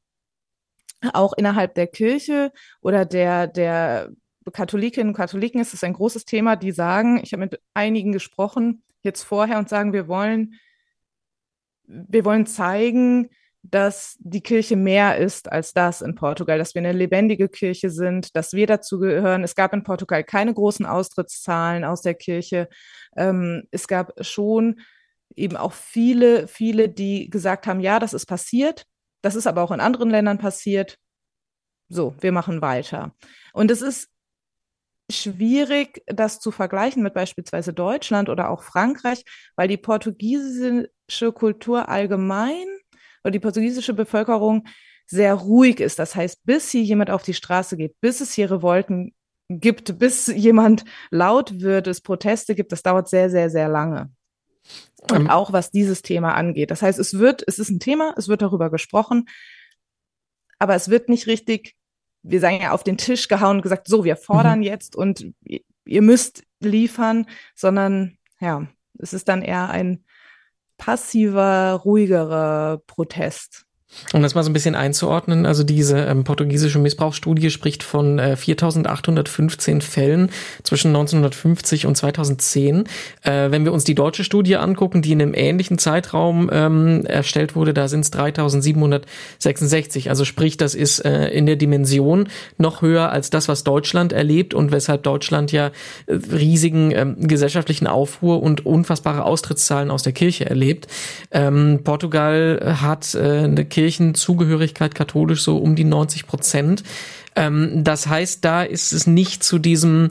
auch 1.13 1.33
innerhalb 1.33 1.75
der 1.75 1.87
Kirche 1.87 2.51
oder 2.81 3.05
der, 3.05 3.47
der 3.47 4.09
Katholikinnen 4.51 5.09
und 5.09 5.17
Katholiken 5.17 5.59
ist 5.61 5.73
es 5.73 5.83
ein 5.83 5.93
großes 5.93 6.25
Thema, 6.25 6.55
die 6.55 6.71
sagen, 6.71 7.19
ich 7.21 7.33
habe 7.33 7.41
mit 7.41 7.59
einigen 7.73 8.11
gesprochen 8.11 8.83
jetzt 9.03 9.23
vorher 9.23 9.57
und 9.57 9.69
sagen, 9.69 9.93
wir 9.93 10.07
wollen, 10.07 10.55
wir 11.87 12.25
wollen 12.25 12.45
zeigen, 12.45 13.29
dass 13.63 14.15
die 14.19 14.41
Kirche 14.41 14.75
mehr 14.75 15.17
ist 15.17 15.51
als 15.51 15.73
das 15.73 16.01
in 16.01 16.15
Portugal, 16.15 16.57
dass 16.57 16.73
wir 16.73 16.81
eine 16.81 16.93
lebendige 16.93 17.49
Kirche 17.49 17.89
sind, 17.89 18.35
dass 18.35 18.53
wir 18.53 18.67
dazu 18.67 18.99
gehören. 18.99 19.43
Es 19.43 19.55
gab 19.55 19.73
in 19.73 19.83
Portugal 19.83 20.23
keine 20.23 20.53
großen 20.53 20.85
Austrittszahlen 20.85 21.83
aus 21.83 22.01
der 22.01 22.13
Kirche. 22.13 22.69
Ähm, 23.15 23.63
es 23.71 23.87
gab 23.87 24.13
schon 24.23 24.79
eben 25.35 25.57
auch 25.57 25.73
viele, 25.73 26.47
viele, 26.47 26.89
die 26.89 27.29
gesagt 27.29 27.67
haben, 27.67 27.79
ja, 27.79 27.99
das 27.99 28.13
ist 28.13 28.25
passiert. 28.25 28.85
Das 29.21 29.35
ist 29.35 29.47
aber 29.47 29.63
auch 29.63 29.71
in 29.71 29.81
anderen 29.81 30.09
Ländern 30.09 30.37
passiert. 30.37 30.97
So, 31.89 32.15
wir 32.19 32.31
machen 32.31 32.61
weiter. 32.61 33.15
Und 33.53 33.71
es 33.71 33.81
ist 33.81 34.09
schwierig, 35.09 36.03
das 36.07 36.39
zu 36.39 36.51
vergleichen 36.51 37.03
mit 37.03 37.13
beispielsweise 37.13 37.73
Deutschland 37.73 38.29
oder 38.29 38.49
auch 38.49 38.63
Frankreich, 38.63 39.23
weil 39.55 39.67
die 39.67 39.77
portugiesische 39.77 41.31
Kultur 41.33 41.89
allgemein 41.89 42.65
oder 43.23 43.31
die 43.31 43.39
portugiesische 43.39 43.93
Bevölkerung 43.93 44.67
sehr 45.05 45.33
ruhig 45.33 45.79
ist. 45.79 45.99
Das 45.99 46.15
heißt, 46.15 46.45
bis 46.45 46.69
hier 46.69 46.83
jemand 46.83 47.09
auf 47.09 47.23
die 47.23 47.33
Straße 47.33 47.77
geht, 47.77 47.99
bis 48.01 48.19
es 48.21 48.33
hier 48.33 48.51
Revolten 48.51 49.13
gibt, 49.49 49.97
bis 49.97 50.27
jemand 50.27 50.83
laut 51.09 51.61
wird, 51.61 51.87
es 51.87 52.01
Proteste 52.01 52.55
gibt, 52.55 52.71
das 52.73 52.83
dauert 52.83 53.07
sehr, 53.07 53.29
sehr, 53.29 53.49
sehr 53.49 53.69
lange. 53.69 54.11
Und 55.09 55.21
ähm. 55.21 55.29
auch 55.29 55.53
was 55.53 55.71
dieses 55.71 56.01
Thema 56.01 56.33
angeht. 56.33 56.71
Das 56.71 56.81
heißt, 56.81 56.99
es 56.99 57.17
wird, 57.17 57.43
es 57.47 57.59
ist 57.59 57.69
ein 57.69 57.79
Thema, 57.79 58.13
es 58.17 58.27
wird 58.27 58.41
darüber 58.41 58.69
gesprochen, 58.69 59.25
aber 60.59 60.75
es 60.75 60.89
wird 60.89 61.07
nicht 61.07 61.27
richtig, 61.27 61.75
wir 62.23 62.39
sagen 62.39 62.59
ja, 62.61 62.71
auf 62.71 62.83
den 62.83 62.97
Tisch 62.97 63.27
gehauen 63.27 63.57
und 63.57 63.61
gesagt, 63.61 63.87
so, 63.87 64.03
wir 64.03 64.15
fordern 64.15 64.59
mhm. 64.59 64.63
jetzt 64.63 64.95
und 64.95 65.33
ihr 65.85 66.01
müsst 66.01 66.43
liefern, 66.59 67.27
sondern 67.55 68.17
ja, 68.39 68.67
es 68.99 69.13
ist 69.13 69.27
dann 69.27 69.41
eher 69.41 69.69
ein 69.69 70.03
passiver, 70.77 71.73
ruhigerer 71.83 72.81
Protest. 72.87 73.66
Um 74.13 74.21
das 74.21 74.35
mal 74.35 74.43
so 74.43 74.49
ein 74.49 74.53
bisschen 74.53 74.75
einzuordnen, 74.75 75.45
also 75.45 75.63
diese 75.63 75.97
ähm, 75.97 76.23
portugiesische 76.23 76.77
Missbrauchsstudie 76.77 77.49
spricht 77.49 77.83
von 77.83 78.19
äh, 78.19 78.35
4.815 78.37 79.81
Fällen 79.81 80.29
zwischen 80.63 80.89
1950 80.89 81.85
und 81.85 81.95
2010. 81.95 82.83
Äh, 83.23 83.51
wenn 83.51 83.63
wir 83.65 83.73
uns 83.73 83.85
die 83.85 83.95
deutsche 83.95 84.23
Studie 84.23 84.57
angucken, 84.57 85.01
die 85.01 85.13
in 85.13 85.21
einem 85.21 85.33
ähnlichen 85.33 85.77
Zeitraum 85.77 86.49
ähm, 86.51 87.05
erstellt 87.05 87.55
wurde, 87.55 87.73
da 87.73 87.87
sind 87.87 88.01
es 88.01 88.13
3.766. 88.13 90.09
Also 90.09 90.25
sprich, 90.25 90.57
das 90.57 90.75
ist 90.75 90.99
äh, 90.99 91.29
in 91.29 91.45
der 91.45 91.55
Dimension 91.55 92.27
noch 92.57 92.81
höher 92.81 93.09
als 93.11 93.29
das, 93.29 93.47
was 93.47 93.63
Deutschland 93.63 94.11
erlebt 94.13 94.53
und 94.53 94.71
weshalb 94.71 95.03
Deutschland 95.03 95.51
ja 95.51 95.71
äh, 96.07 96.13
riesigen 96.13 96.91
ähm, 96.91 97.27
gesellschaftlichen 97.27 97.87
Aufruhr 97.87 98.43
und 98.43 98.65
unfassbare 98.65 99.23
Austrittszahlen 99.23 99.91
aus 99.91 100.03
der 100.03 100.13
Kirche 100.13 100.45
erlebt. 100.45 100.87
Ähm, 101.31 101.81
Portugal 101.83 102.77
hat 102.81 103.15
äh, 103.15 103.19
eine 103.19 103.65
Kirchenzugehörigkeit 103.77 104.95
katholisch 104.95 105.43
so 105.43 105.57
um 105.57 105.75
die 105.75 105.83
90 105.83 106.25
Prozent. 106.25 106.81
Ähm, 107.35 107.83
das 107.83 108.07
heißt, 108.07 108.43
da 108.43 108.63
ist 108.63 108.91
es 108.91 109.05
nicht 109.05 109.43
zu 109.43 109.59
diesem 109.59 110.09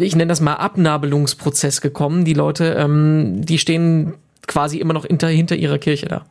ich 0.00 0.14
nenne 0.14 0.28
das 0.28 0.40
mal 0.40 0.54
Abnabelungsprozess 0.54 1.80
gekommen. 1.80 2.24
Die 2.24 2.34
Leute, 2.34 2.76
ähm, 2.78 3.44
die 3.44 3.58
stehen 3.58 4.14
quasi 4.46 4.78
immer 4.78 4.94
noch 4.94 5.04
hinter, 5.04 5.26
hinter 5.26 5.56
ihrer 5.56 5.78
Kirche 5.78 6.06
da. 6.06 6.24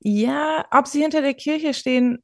Ja, 0.00 0.64
ob 0.70 0.86
sie 0.86 1.02
hinter 1.02 1.20
der 1.20 1.34
Kirche 1.34 1.74
stehen, 1.74 2.22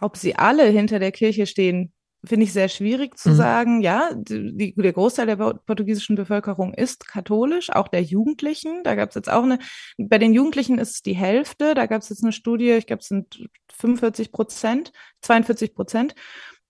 ob 0.00 0.16
sie 0.16 0.36
alle 0.36 0.66
hinter 0.66 1.00
der 1.00 1.10
Kirche 1.10 1.46
stehen, 1.46 1.92
finde 2.24 2.44
ich 2.44 2.52
sehr 2.52 2.68
schwierig 2.68 3.18
zu 3.18 3.30
mhm. 3.30 3.34
sagen. 3.34 3.82
Ja, 3.82 4.10
die, 4.14 4.74
der 4.74 4.92
Großteil 4.92 5.26
der 5.26 5.36
portugiesischen 5.36 6.16
Bevölkerung 6.16 6.72
ist 6.74 7.06
katholisch, 7.06 7.70
auch 7.70 7.88
der 7.88 8.02
Jugendlichen. 8.02 8.82
Da 8.84 8.94
gab 8.94 9.08
es 9.08 9.16
jetzt 9.16 9.30
auch 9.30 9.42
eine, 9.42 9.58
bei 9.98 10.18
den 10.18 10.32
Jugendlichen 10.32 10.78
ist 10.78 10.90
es 10.90 11.02
die 11.02 11.16
Hälfte. 11.16 11.74
Da 11.74 11.86
gab 11.86 12.02
es 12.02 12.08
jetzt 12.10 12.22
eine 12.22 12.32
Studie, 12.32 12.70
ich 12.70 12.86
glaube, 12.86 13.00
es 13.00 13.08
sind 13.08 13.48
45 13.72 14.30
Prozent, 14.30 14.92
42 15.22 15.74
Prozent 15.74 16.14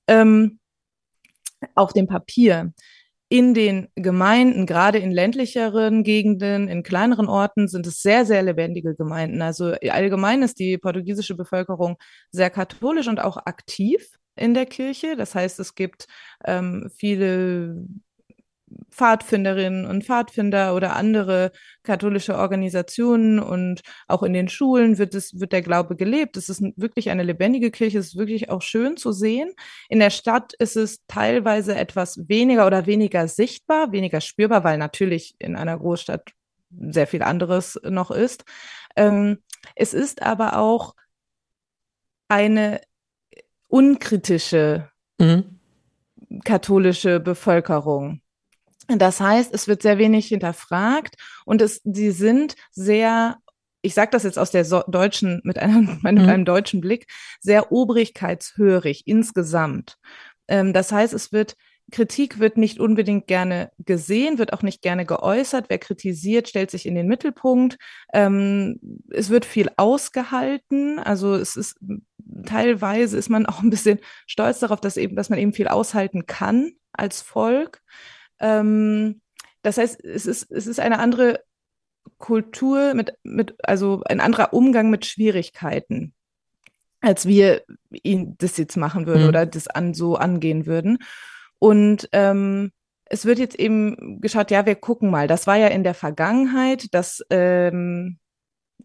ähm, 0.08 0.58
auf 1.74 1.92
dem 1.92 2.06
Papier. 2.06 2.72
In 3.28 3.54
den 3.54 3.88
Gemeinden, 3.94 4.66
gerade 4.66 4.98
in 4.98 5.10
ländlicheren 5.10 6.02
Gegenden, 6.02 6.68
in 6.68 6.82
kleineren 6.82 7.28
Orten, 7.28 7.66
sind 7.66 7.86
es 7.86 8.02
sehr, 8.02 8.26
sehr 8.26 8.42
lebendige 8.42 8.94
Gemeinden. 8.94 9.40
Also 9.40 9.72
allgemein 9.88 10.42
ist 10.42 10.58
die 10.58 10.76
portugiesische 10.76 11.34
Bevölkerung 11.34 11.96
sehr 12.30 12.50
katholisch 12.50 13.08
und 13.08 13.20
auch 13.20 13.38
aktiv 13.38 14.06
in 14.36 14.54
der 14.54 14.66
Kirche. 14.66 15.16
Das 15.16 15.34
heißt, 15.34 15.60
es 15.60 15.74
gibt 15.74 16.06
ähm, 16.44 16.90
viele 16.94 17.86
Pfadfinderinnen 18.90 19.86
und 19.86 20.04
Pfadfinder 20.04 20.74
oder 20.74 20.96
andere 20.96 21.52
katholische 21.82 22.36
Organisationen 22.36 23.38
und 23.38 23.82
auch 24.08 24.22
in 24.22 24.32
den 24.32 24.48
Schulen 24.48 24.98
wird 24.98 25.14
es, 25.14 25.38
wird 25.40 25.52
der 25.52 25.62
Glaube 25.62 25.96
gelebt. 25.96 26.36
Es 26.36 26.48
ist 26.48 26.62
wirklich 26.76 27.10
eine 27.10 27.22
lebendige 27.22 27.70
Kirche. 27.70 27.98
Es 27.98 28.08
ist 28.08 28.16
wirklich 28.16 28.50
auch 28.50 28.62
schön 28.62 28.96
zu 28.96 29.12
sehen. 29.12 29.52
In 29.88 29.98
der 29.98 30.10
Stadt 30.10 30.52
ist 30.58 30.76
es 30.76 31.04
teilweise 31.06 31.74
etwas 31.74 32.28
weniger 32.28 32.66
oder 32.66 32.86
weniger 32.86 33.28
sichtbar, 33.28 33.92
weniger 33.92 34.20
spürbar, 34.20 34.64
weil 34.64 34.78
natürlich 34.78 35.34
in 35.38 35.56
einer 35.56 35.78
Großstadt 35.78 36.32
sehr 36.70 37.06
viel 37.06 37.22
anderes 37.22 37.78
noch 37.84 38.10
ist. 38.10 38.44
Ähm, 38.96 39.38
es 39.74 39.94
ist 39.94 40.22
aber 40.22 40.58
auch 40.58 40.94
eine 42.28 42.80
unkritische 43.72 44.90
mhm. 45.18 45.58
katholische 46.44 47.20
Bevölkerung. 47.20 48.20
Das 48.88 49.20
heißt, 49.20 49.54
es 49.54 49.66
wird 49.66 49.80
sehr 49.80 49.96
wenig 49.96 50.26
hinterfragt 50.26 51.16
und 51.46 51.62
es, 51.62 51.80
sie 51.84 52.10
sind 52.10 52.54
sehr, 52.70 53.38
ich 53.80 53.94
sage 53.94 54.10
das 54.10 54.24
jetzt 54.24 54.38
aus 54.38 54.50
der 54.50 54.66
so 54.66 54.82
deutschen, 54.88 55.40
mit 55.44 55.58
einem, 55.58 56.00
mit 56.02 56.18
mhm. 56.18 56.28
einem 56.28 56.44
deutschen 56.44 56.82
Blick, 56.82 57.06
sehr 57.40 57.72
obrigkeitshörig 57.72 59.06
insgesamt. 59.06 59.96
Ähm, 60.48 60.74
das 60.74 60.92
heißt, 60.92 61.14
es 61.14 61.32
wird 61.32 61.56
Kritik 61.90 62.38
wird 62.38 62.56
nicht 62.56 62.80
unbedingt 62.80 63.26
gerne 63.26 63.70
gesehen, 63.78 64.38
wird 64.38 64.52
auch 64.52 64.62
nicht 64.62 64.82
gerne 64.82 65.04
geäußert. 65.04 65.66
Wer 65.68 65.78
kritisiert, 65.78 66.48
stellt 66.48 66.70
sich 66.70 66.86
in 66.86 66.94
den 66.94 67.06
Mittelpunkt. 67.06 67.76
Ähm, 68.12 68.80
es 69.10 69.30
wird 69.30 69.44
viel 69.44 69.68
ausgehalten. 69.76 70.98
Also 70.98 71.34
es 71.34 71.54
ist 71.54 71.76
teilweise 72.44 73.16
ist 73.16 73.30
man 73.30 73.46
auch 73.46 73.62
ein 73.62 73.70
bisschen 73.70 73.98
stolz 74.26 74.60
darauf, 74.60 74.80
dass 74.80 74.96
eben, 74.96 75.16
dass 75.16 75.30
man 75.30 75.38
eben 75.38 75.52
viel 75.52 75.68
aushalten 75.68 76.26
kann 76.26 76.72
als 76.92 77.22
Volk. 77.22 77.80
Ähm, 78.40 79.20
das 79.62 79.78
heißt, 79.78 80.04
es 80.04 80.26
ist, 80.26 80.50
es 80.50 80.66
ist 80.66 80.80
eine 80.80 80.98
andere 80.98 81.40
Kultur 82.18 82.94
mit, 82.94 83.14
mit, 83.22 83.54
also 83.62 84.02
ein 84.06 84.20
anderer 84.20 84.52
Umgang 84.52 84.90
mit 84.90 85.06
Schwierigkeiten, 85.06 86.14
als 87.00 87.26
wir 87.26 87.62
ihn 87.90 88.36
das 88.38 88.56
jetzt 88.56 88.76
machen 88.76 89.06
würden 89.06 89.22
mhm. 89.22 89.28
oder 89.28 89.46
das 89.46 89.68
an 89.68 89.94
so 89.94 90.16
angehen 90.16 90.66
würden. 90.66 90.98
Und 91.58 92.08
ähm, 92.12 92.72
es 93.04 93.26
wird 93.26 93.38
jetzt 93.38 93.56
eben 93.56 94.20
geschaut, 94.20 94.50
ja, 94.50 94.66
wir 94.66 94.74
gucken 94.74 95.10
mal. 95.10 95.28
Das 95.28 95.46
war 95.46 95.56
ja 95.56 95.68
in 95.68 95.84
der 95.84 95.94
Vergangenheit, 95.94 96.94
dass 96.94 97.22
ähm, 97.30 98.18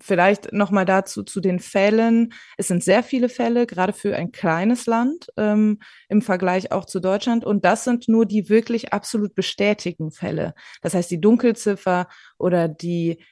vielleicht 0.01 0.53
nochmal 0.53 0.85
dazu 0.85 1.23
zu 1.23 1.39
den 1.39 1.59
Fällen. 1.59 2.33
Es 2.57 2.67
sind 2.67 2.83
sehr 2.83 3.03
viele 3.03 3.29
Fälle, 3.29 3.65
gerade 3.65 3.93
für 3.93 4.15
ein 4.15 4.31
kleines 4.31 4.85
Land 4.85 5.27
ähm, 5.37 5.79
im 6.09 6.21
Vergleich 6.21 6.71
auch 6.71 6.85
zu 6.85 6.99
Deutschland. 6.99 7.45
Und 7.45 7.65
das 7.65 7.83
sind 7.83 8.07
nur 8.07 8.25
die 8.25 8.49
wirklich 8.49 8.93
absolut 8.93 9.35
bestätigten 9.35 10.11
Fälle. 10.11 10.53
Das 10.81 10.93
heißt, 10.93 11.09
die 11.11 11.21
Dunkelziffer 11.21 12.07
oder 12.37 12.67
die, 12.67 13.23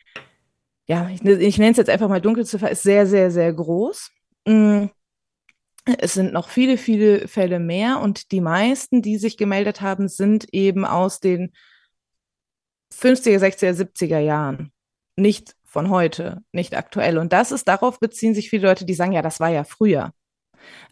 ja, 0.88 1.10
ich, 1.10 1.24
ich 1.24 1.58
nenne 1.58 1.72
es 1.72 1.78
jetzt 1.78 1.90
einfach 1.90 2.10
mal 2.10 2.22
Dunkelziffer, 2.22 2.70
ist 2.70 2.84
sehr, 2.84 3.08
sehr, 3.08 3.32
sehr 3.32 3.54
groß. 3.54 4.12
Mm. 4.46 4.86
Es 6.00 6.16
sind 6.16 6.34
noch 6.34 6.50
viele, 6.50 6.78
viele 6.78 7.28
Fälle 7.28 7.60
mehr 7.60 8.00
und 8.02 8.32
die 8.32 8.42
meisten, 8.42 9.04
die 9.04 9.20
sich 9.20 9.38
gemeldet 9.38 9.82
haben, 9.82 10.08
sind 10.08 10.52
eben 10.52 10.84
aus 10.84 11.20
den 11.20 11.54
50er, 12.92 13.38
60er, 13.38 13.74
70er 13.74 14.20
Jahren. 14.20 14.72
Nicht 15.16 15.56
von 15.76 15.90
heute, 15.90 16.42
nicht 16.54 16.78
aktuell. 16.78 17.18
Und 17.18 17.34
das 17.34 17.52
ist, 17.52 17.68
darauf 17.68 18.00
beziehen 18.00 18.34
sich 18.34 18.50
viele 18.50 18.66
Leute, 18.66 18.86
die 18.86 18.94
sagen, 18.94 19.12
ja, 19.12 19.22
das 19.22 19.42
war 19.42 19.50
ja 19.50 19.66
früher. 19.66 20.14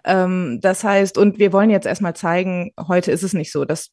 Ähm, 0.04 0.60
das 0.62 0.84
heißt, 0.84 1.18
und 1.18 1.40
wir 1.40 1.54
wollen 1.54 1.70
jetzt 1.70 1.86
erstmal 1.86 2.18
zeigen, 2.18 2.74
heute 2.78 3.10
ist 3.14 3.24
es 3.24 3.32
nicht 3.32 3.54
so. 3.54 3.64
Das 3.64 3.92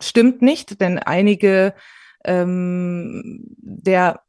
stimmt 0.00 0.40
nicht, 0.40 0.80
denn 0.80 0.98
einige 0.98 1.74
ähm, 2.24 3.44
der 3.58 4.22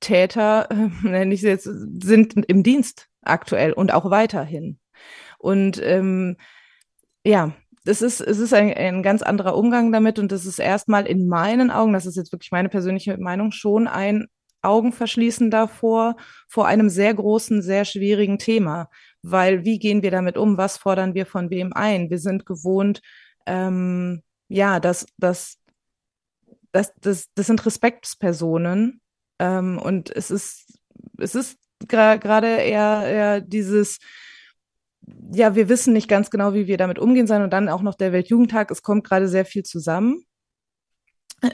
Täter, 0.00 0.70
äh, 0.70 0.90
nenne 1.02 1.32
ich 1.32 1.40
sie 1.40 1.48
jetzt, 1.48 1.64
sind 1.64 2.34
im 2.46 2.62
Dienst 2.62 3.08
aktuell 3.22 3.72
und 3.72 3.94
auch 3.94 4.10
weiterhin. 4.10 4.78
Und 5.38 5.80
ähm, 5.82 6.36
ja, 7.24 7.52
das 7.86 8.02
ist, 8.02 8.20
es 8.20 8.38
ist 8.38 8.52
ein, 8.52 8.74
ein 8.74 9.02
ganz 9.02 9.22
anderer 9.22 9.56
Umgang 9.56 9.92
damit 9.92 10.18
und 10.18 10.30
das 10.30 10.44
ist 10.44 10.58
erstmal 10.58 11.06
in 11.06 11.26
meinen 11.26 11.70
Augen, 11.70 11.94
das 11.94 12.04
ist 12.04 12.16
jetzt 12.16 12.32
wirklich 12.32 12.50
meine 12.52 12.68
persönliche 12.68 13.16
Meinung, 13.16 13.50
schon 13.50 13.88
ein 13.88 14.26
Augen 14.62 14.92
verschließen 14.92 15.50
davor, 15.50 16.16
vor 16.48 16.66
einem 16.66 16.88
sehr 16.88 17.14
großen, 17.14 17.62
sehr 17.62 17.84
schwierigen 17.84 18.38
Thema. 18.38 18.88
Weil 19.22 19.64
wie 19.64 19.78
gehen 19.78 20.02
wir 20.02 20.10
damit 20.10 20.36
um? 20.36 20.56
Was 20.56 20.76
fordern 20.76 21.14
wir 21.14 21.26
von 21.26 21.50
wem 21.50 21.72
ein? 21.72 22.10
Wir 22.10 22.18
sind 22.18 22.46
gewohnt, 22.46 23.00
ähm, 23.46 24.22
ja, 24.48 24.80
das, 24.80 25.06
das, 25.18 25.58
das, 26.72 26.92
das, 27.00 27.28
das 27.34 27.46
sind 27.46 27.64
Respektspersonen. 27.64 29.00
Ähm, 29.38 29.78
und 29.78 30.14
es 30.14 30.30
ist, 30.30 30.78
es 31.18 31.34
ist 31.34 31.58
gerade 31.88 32.48
eher, 32.48 33.02
eher 33.06 33.40
dieses, 33.40 33.98
ja, 35.32 35.54
wir 35.54 35.68
wissen 35.68 35.92
nicht 35.92 36.08
ganz 36.08 36.30
genau, 36.30 36.54
wie 36.54 36.66
wir 36.66 36.76
damit 36.76 36.98
umgehen 36.98 37.26
sollen. 37.26 37.42
Und 37.42 37.52
dann 37.52 37.68
auch 37.68 37.82
noch 37.82 37.94
der 37.94 38.12
Weltjugendtag. 38.12 38.70
Es 38.70 38.82
kommt 38.82 39.04
gerade 39.04 39.28
sehr 39.28 39.44
viel 39.44 39.62
zusammen. 39.62 40.24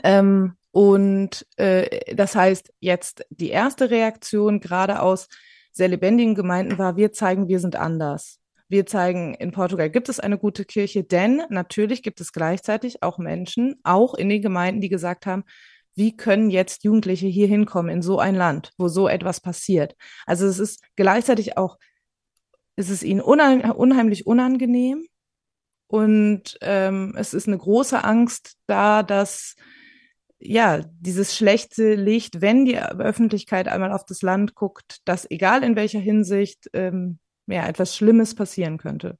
Ähm, 0.03 0.55
und 0.79 1.45
äh, 1.57 2.15
das 2.15 2.37
heißt, 2.37 2.73
jetzt 2.79 3.27
die 3.31 3.51
erste 3.51 3.91
Reaktion 3.91 4.61
gerade 4.61 5.03
aus 5.03 5.27
sehr 5.73 5.89
lebendigen 5.89 6.37
Gemeinden 6.37 6.79
war, 6.79 6.97
wir 6.97 7.11
zeigen, 7.11 7.49
wir 7.49 7.59
sind 7.59 7.75
anders. 7.75 8.39
Wir 8.69 8.87
zeigen, 8.87 9.35
in 9.35 9.51
Portugal 9.51 9.91
gibt 9.91 10.09
es 10.09 10.21
eine 10.21 10.39
gute 10.39 10.65
Kirche, 10.65 11.03
denn 11.03 11.43
natürlich 11.49 12.05
gibt 12.05 12.21
es 12.21 12.33
gleichzeitig 12.33 13.03
auch 13.03 13.19
Menschen, 13.19 13.81
auch 13.83 14.15
in 14.15 14.29
den 14.29 14.41
Gemeinden, 14.41 14.81
die 14.81 14.89
gesagt 14.89 15.27
haben, 15.27 15.43
wie 15.97 16.17
können 16.17 16.49
jetzt 16.49 16.85
Jugendliche 16.85 17.27
hier 17.27 17.49
hinkommen 17.49 17.91
in 17.91 18.01
so 18.01 18.21
ein 18.21 18.37
Land, 18.37 18.71
wo 18.79 18.87
so 18.87 19.09
etwas 19.09 19.41
passiert? 19.41 19.97
Also 20.27 20.47
es 20.47 20.61
ist 20.61 20.85
gleichzeitig 20.95 21.59
auch, 21.59 21.77
es 22.77 22.89
ist 22.89 23.03
ihnen 23.03 23.21
unheimlich 23.21 24.29
unangenehm 24.29 25.09
und 25.89 26.57
ähm, 26.61 27.17
es 27.17 27.35
ist 27.35 27.49
eine 27.49 27.59
große 27.59 28.05
Angst 28.05 28.55
da, 28.69 29.03
dass 29.03 29.57
ja, 30.41 30.81
dieses 31.01 31.37
schlechte 31.37 31.95
Licht, 31.95 32.41
wenn 32.41 32.65
die 32.65 32.79
Öffentlichkeit 32.79 33.69
einmal 33.69 33.93
auf 33.93 34.05
das 34.05 34.23
Land 34.23 34.55
guckt, 34.55 34.99
dass 35.05 35.31
egal 35.31 35.63
in 35.63 35.77
welcher 35.77 36.01
Hinsicht 36.01 36.71
ähm, 36.73 37.19
ja, 37.47 37.67
etwas 37.67 37.97
Schlimmes 37.97 38.35
passieren 38.35 38.79
könnte. 38.79 39.19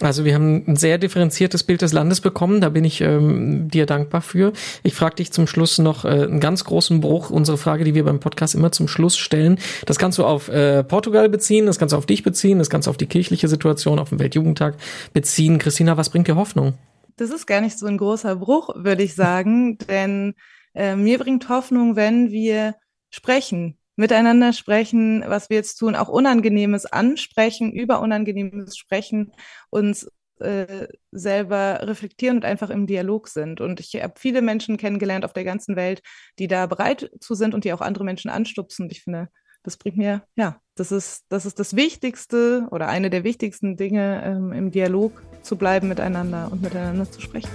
Also 0.00 0.24
wir 0.24 0.34
haben 0.34 0.64
ein 0.66 0.74
sehr 0.74 0.98
differenziertes 0.98 1.62
Bild 1.62 1.80
des 1.80 1.92
Landes 1.92 2.20
bekommen, 2.20 2.60
da 2.60 2.68
bin 2.68 2.84
ich 2.84 3.00
ähm, 3.00 3.68
dir 3.70 3.86
dankbar 3.86 4.22
für. 4.22 4.52
Ich 4.82 4.92
frage 4.92 5.14
dich 5.16 5.30
zum 5.30 5.46
Schluss 5.46 5.78
noch 5.78 6.04
äh, 6.04 6.08
einen 6.08 6.40
ganz 6.40 6.64
großen 6.64 7.00
Bruch, 7.00 7.30
unsere 7.30 7.58
Frage, 7.58 7.84
die 7.84 7.94
wir 7.94 8.04
beim 8.04 8.18
Podcast 8.18 8.56
immer 8.56 8.72
zum 8.72 8.88
Schluss 8.88 9.16
stellen. 9.16 9.56
Das 9.86 9.98
kannst 9.98 10.18
du 10.18 10.24
auf 10.24 10.48
äh, 10.48 10.82
Portugal 10.82 11.28
beziehen, 11.28 11.66
das 11.66 11.78
kannst 11.78 11.92
du 11.92 11.96
auf 11.96 12.06
dich 12.06 12.24
beziehen, 12.24 12.58
das 12.58 12.70
kannst 12.70 12.88
du 12.88 12.90
auf 12.90 12.96
die 12.96 13.06
kirchliche 13.06 13.46
Situation, 13.46 14.00
auf 14.00 14.08
den 14.08 14.18
Weltjugendtag 14.18 14.74
beziehen. 15.12 15.58
Christina, 15.58 15.96
was 15.96 16.10
bringt 16.10 16.26
dir 16.26 16.34
Hoffnung? 16.34 16.74
Das 17.16 17.30
ist 17.30 17.46
gar 17.46 17.60
nicht 17.60 17.78
so 17.78 17.86
ein 17.86 17.98
großer 17.98 18.36
Bruch, 18.36 18.70
würde 18.76 19.02
ich 19.02 19.14
sagen, 19.14 19.78
denn 19.88 20.34
äh, 20.74 20.96
mir 20.96 21.18
bringt 21.18 21.48
Hoffnung, 21.48 21.96
wenn 21.96 22.30
wir 22.30 22.74
sprechen, 23.10 23.78
miteinander 23.96 24.52
sprechen, 24.52 25.24
was 25.26 25.50
wir 25.50 25.56
jetzt 25.56 25.76
tun, 25.76 25.94
auch 25.94 26.08
Unangenehmes 26.08 26.86
ansprechen, 26.86 27.72
über 27.72 28.00
Unangenehmes 28.00 28.76
sprechen, 28.76 29.32
uns 29.70 30.10
äh, 30.40 30.88
selber 31.12 31.80
reflektieren 31.82 32.38
und 32.38 32.44
einfach 32.44 32.70
im 32.70 32.86
Dialog 32.86 33.28
sind. 33.28 33.60
Und 33.60 33.78
ich 33.78 33.94
habe 34.02 34.14
viele 34.16 34.42
Menschen 34.42 34.76
kennengelernt 34.76 35.24
auf 35.24 35.32
der 35.32 35.44
ganzen 35.44 35.76
Welt, 35.76 36.02
die 36.40 36.48
da 36.48 36.66
bereit 36.66 37.10
zu 37.20 37.34
sind 37.34 37.54
und 37.54 37.64
die 37.64 37.72
auch 37.72 37.80
andere 37.80 38.04
Menschen 38.04 38.30
anstupsen. 38.30 38.84
Und 38.84 38.92
ich 38.92 39.02
finde, 39.02 39.28
das 39.62 39.76
bringt 39.76 39.96
mir, 39.96 40.24
ja, 40.34 40.60
das 40.76 40.92
ist, 40.92 41.24
das 41.28 41.46
ist 41.46 41.60
das 41.60 41.76
Wichtigste 41.76 42.66
oder 42.70 42.88
eine 42.88 43.10
der 43.10 43.24
wichtigsten 43.24 43.76
Dinge, 43.76 44.22
ähm, 44.24 44.52
im 44.52 44.70
Dialog 44.70 45.22
zu 45.42 45.56
bleiben 45.56 45.88
miteinander 45.88 46.48
und 46.50 46.62
miteinander 46.62 47.10
zu 47.10 47.20
sprechen. 47.20 47.50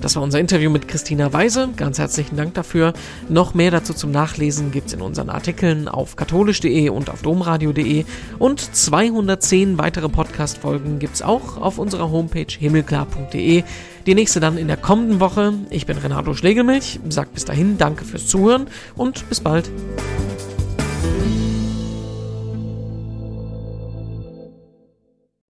Das 0.00 0.14
war 0.14 0.22
unser 0.22 0.38
Interview 0.38 0.70
mit 0.70 0.86
Christina 0.86 1.32
Weise. 1.32 1.68
Ganz 1.76 1.98
herzlichen 1.98 2.36
Dank 2.36 2.54
dafür. 2.54 2.92
Noch 3.28 3.54
mehr 3.54 3.72
dazu 3.72 3.92
zum 3.92 4.12
Nachlesen 4.12 4.70
gibt 4.70 4.86
es 4.86 4.92
in 4.92 5.02
unseren 5.02 5.28
Artikeln 5.28 5.88
auf 5.88 6.14
katholisch.de 6.14 6.90
und 6.90 7.10
auf 7.10 7.22
domradio.de. 7.22 8.04
Und 8.38 8.60
210 8.60 9.78
weitere 9.78 10.08
Podcast-Folgen 10.08 11.00
gibt 11.00 11.16
es 11.16 11.22
auch 11.22 11.56
auf 11.56 11.78
unserer 11.78 12.12
Homepage 12.12 12.46
himmelklar.de. 12.56 13.64
Die 14.06 14.14
nächste 14.14 14.38
dann 14.38 14.56
in 14.56 14.68
der 14.68 14.76
kommenden 14.76 15.18
Woche. 15.18 15.54
Ich 15.68 15.84
bin 15.84 15.98
Renato 15.98 16.32
Schlegelmilch. 16.32 17.00
Sagt 17.08 17.34
bis 17.34 17.44
dahin 17.44 17.76
Danke 17.76 18.04
fürs 18.04 18.28
Zuhören 18.28 18.68
und 18.94 19.28
bis 19.28 19.40
bald. 19.40 19.68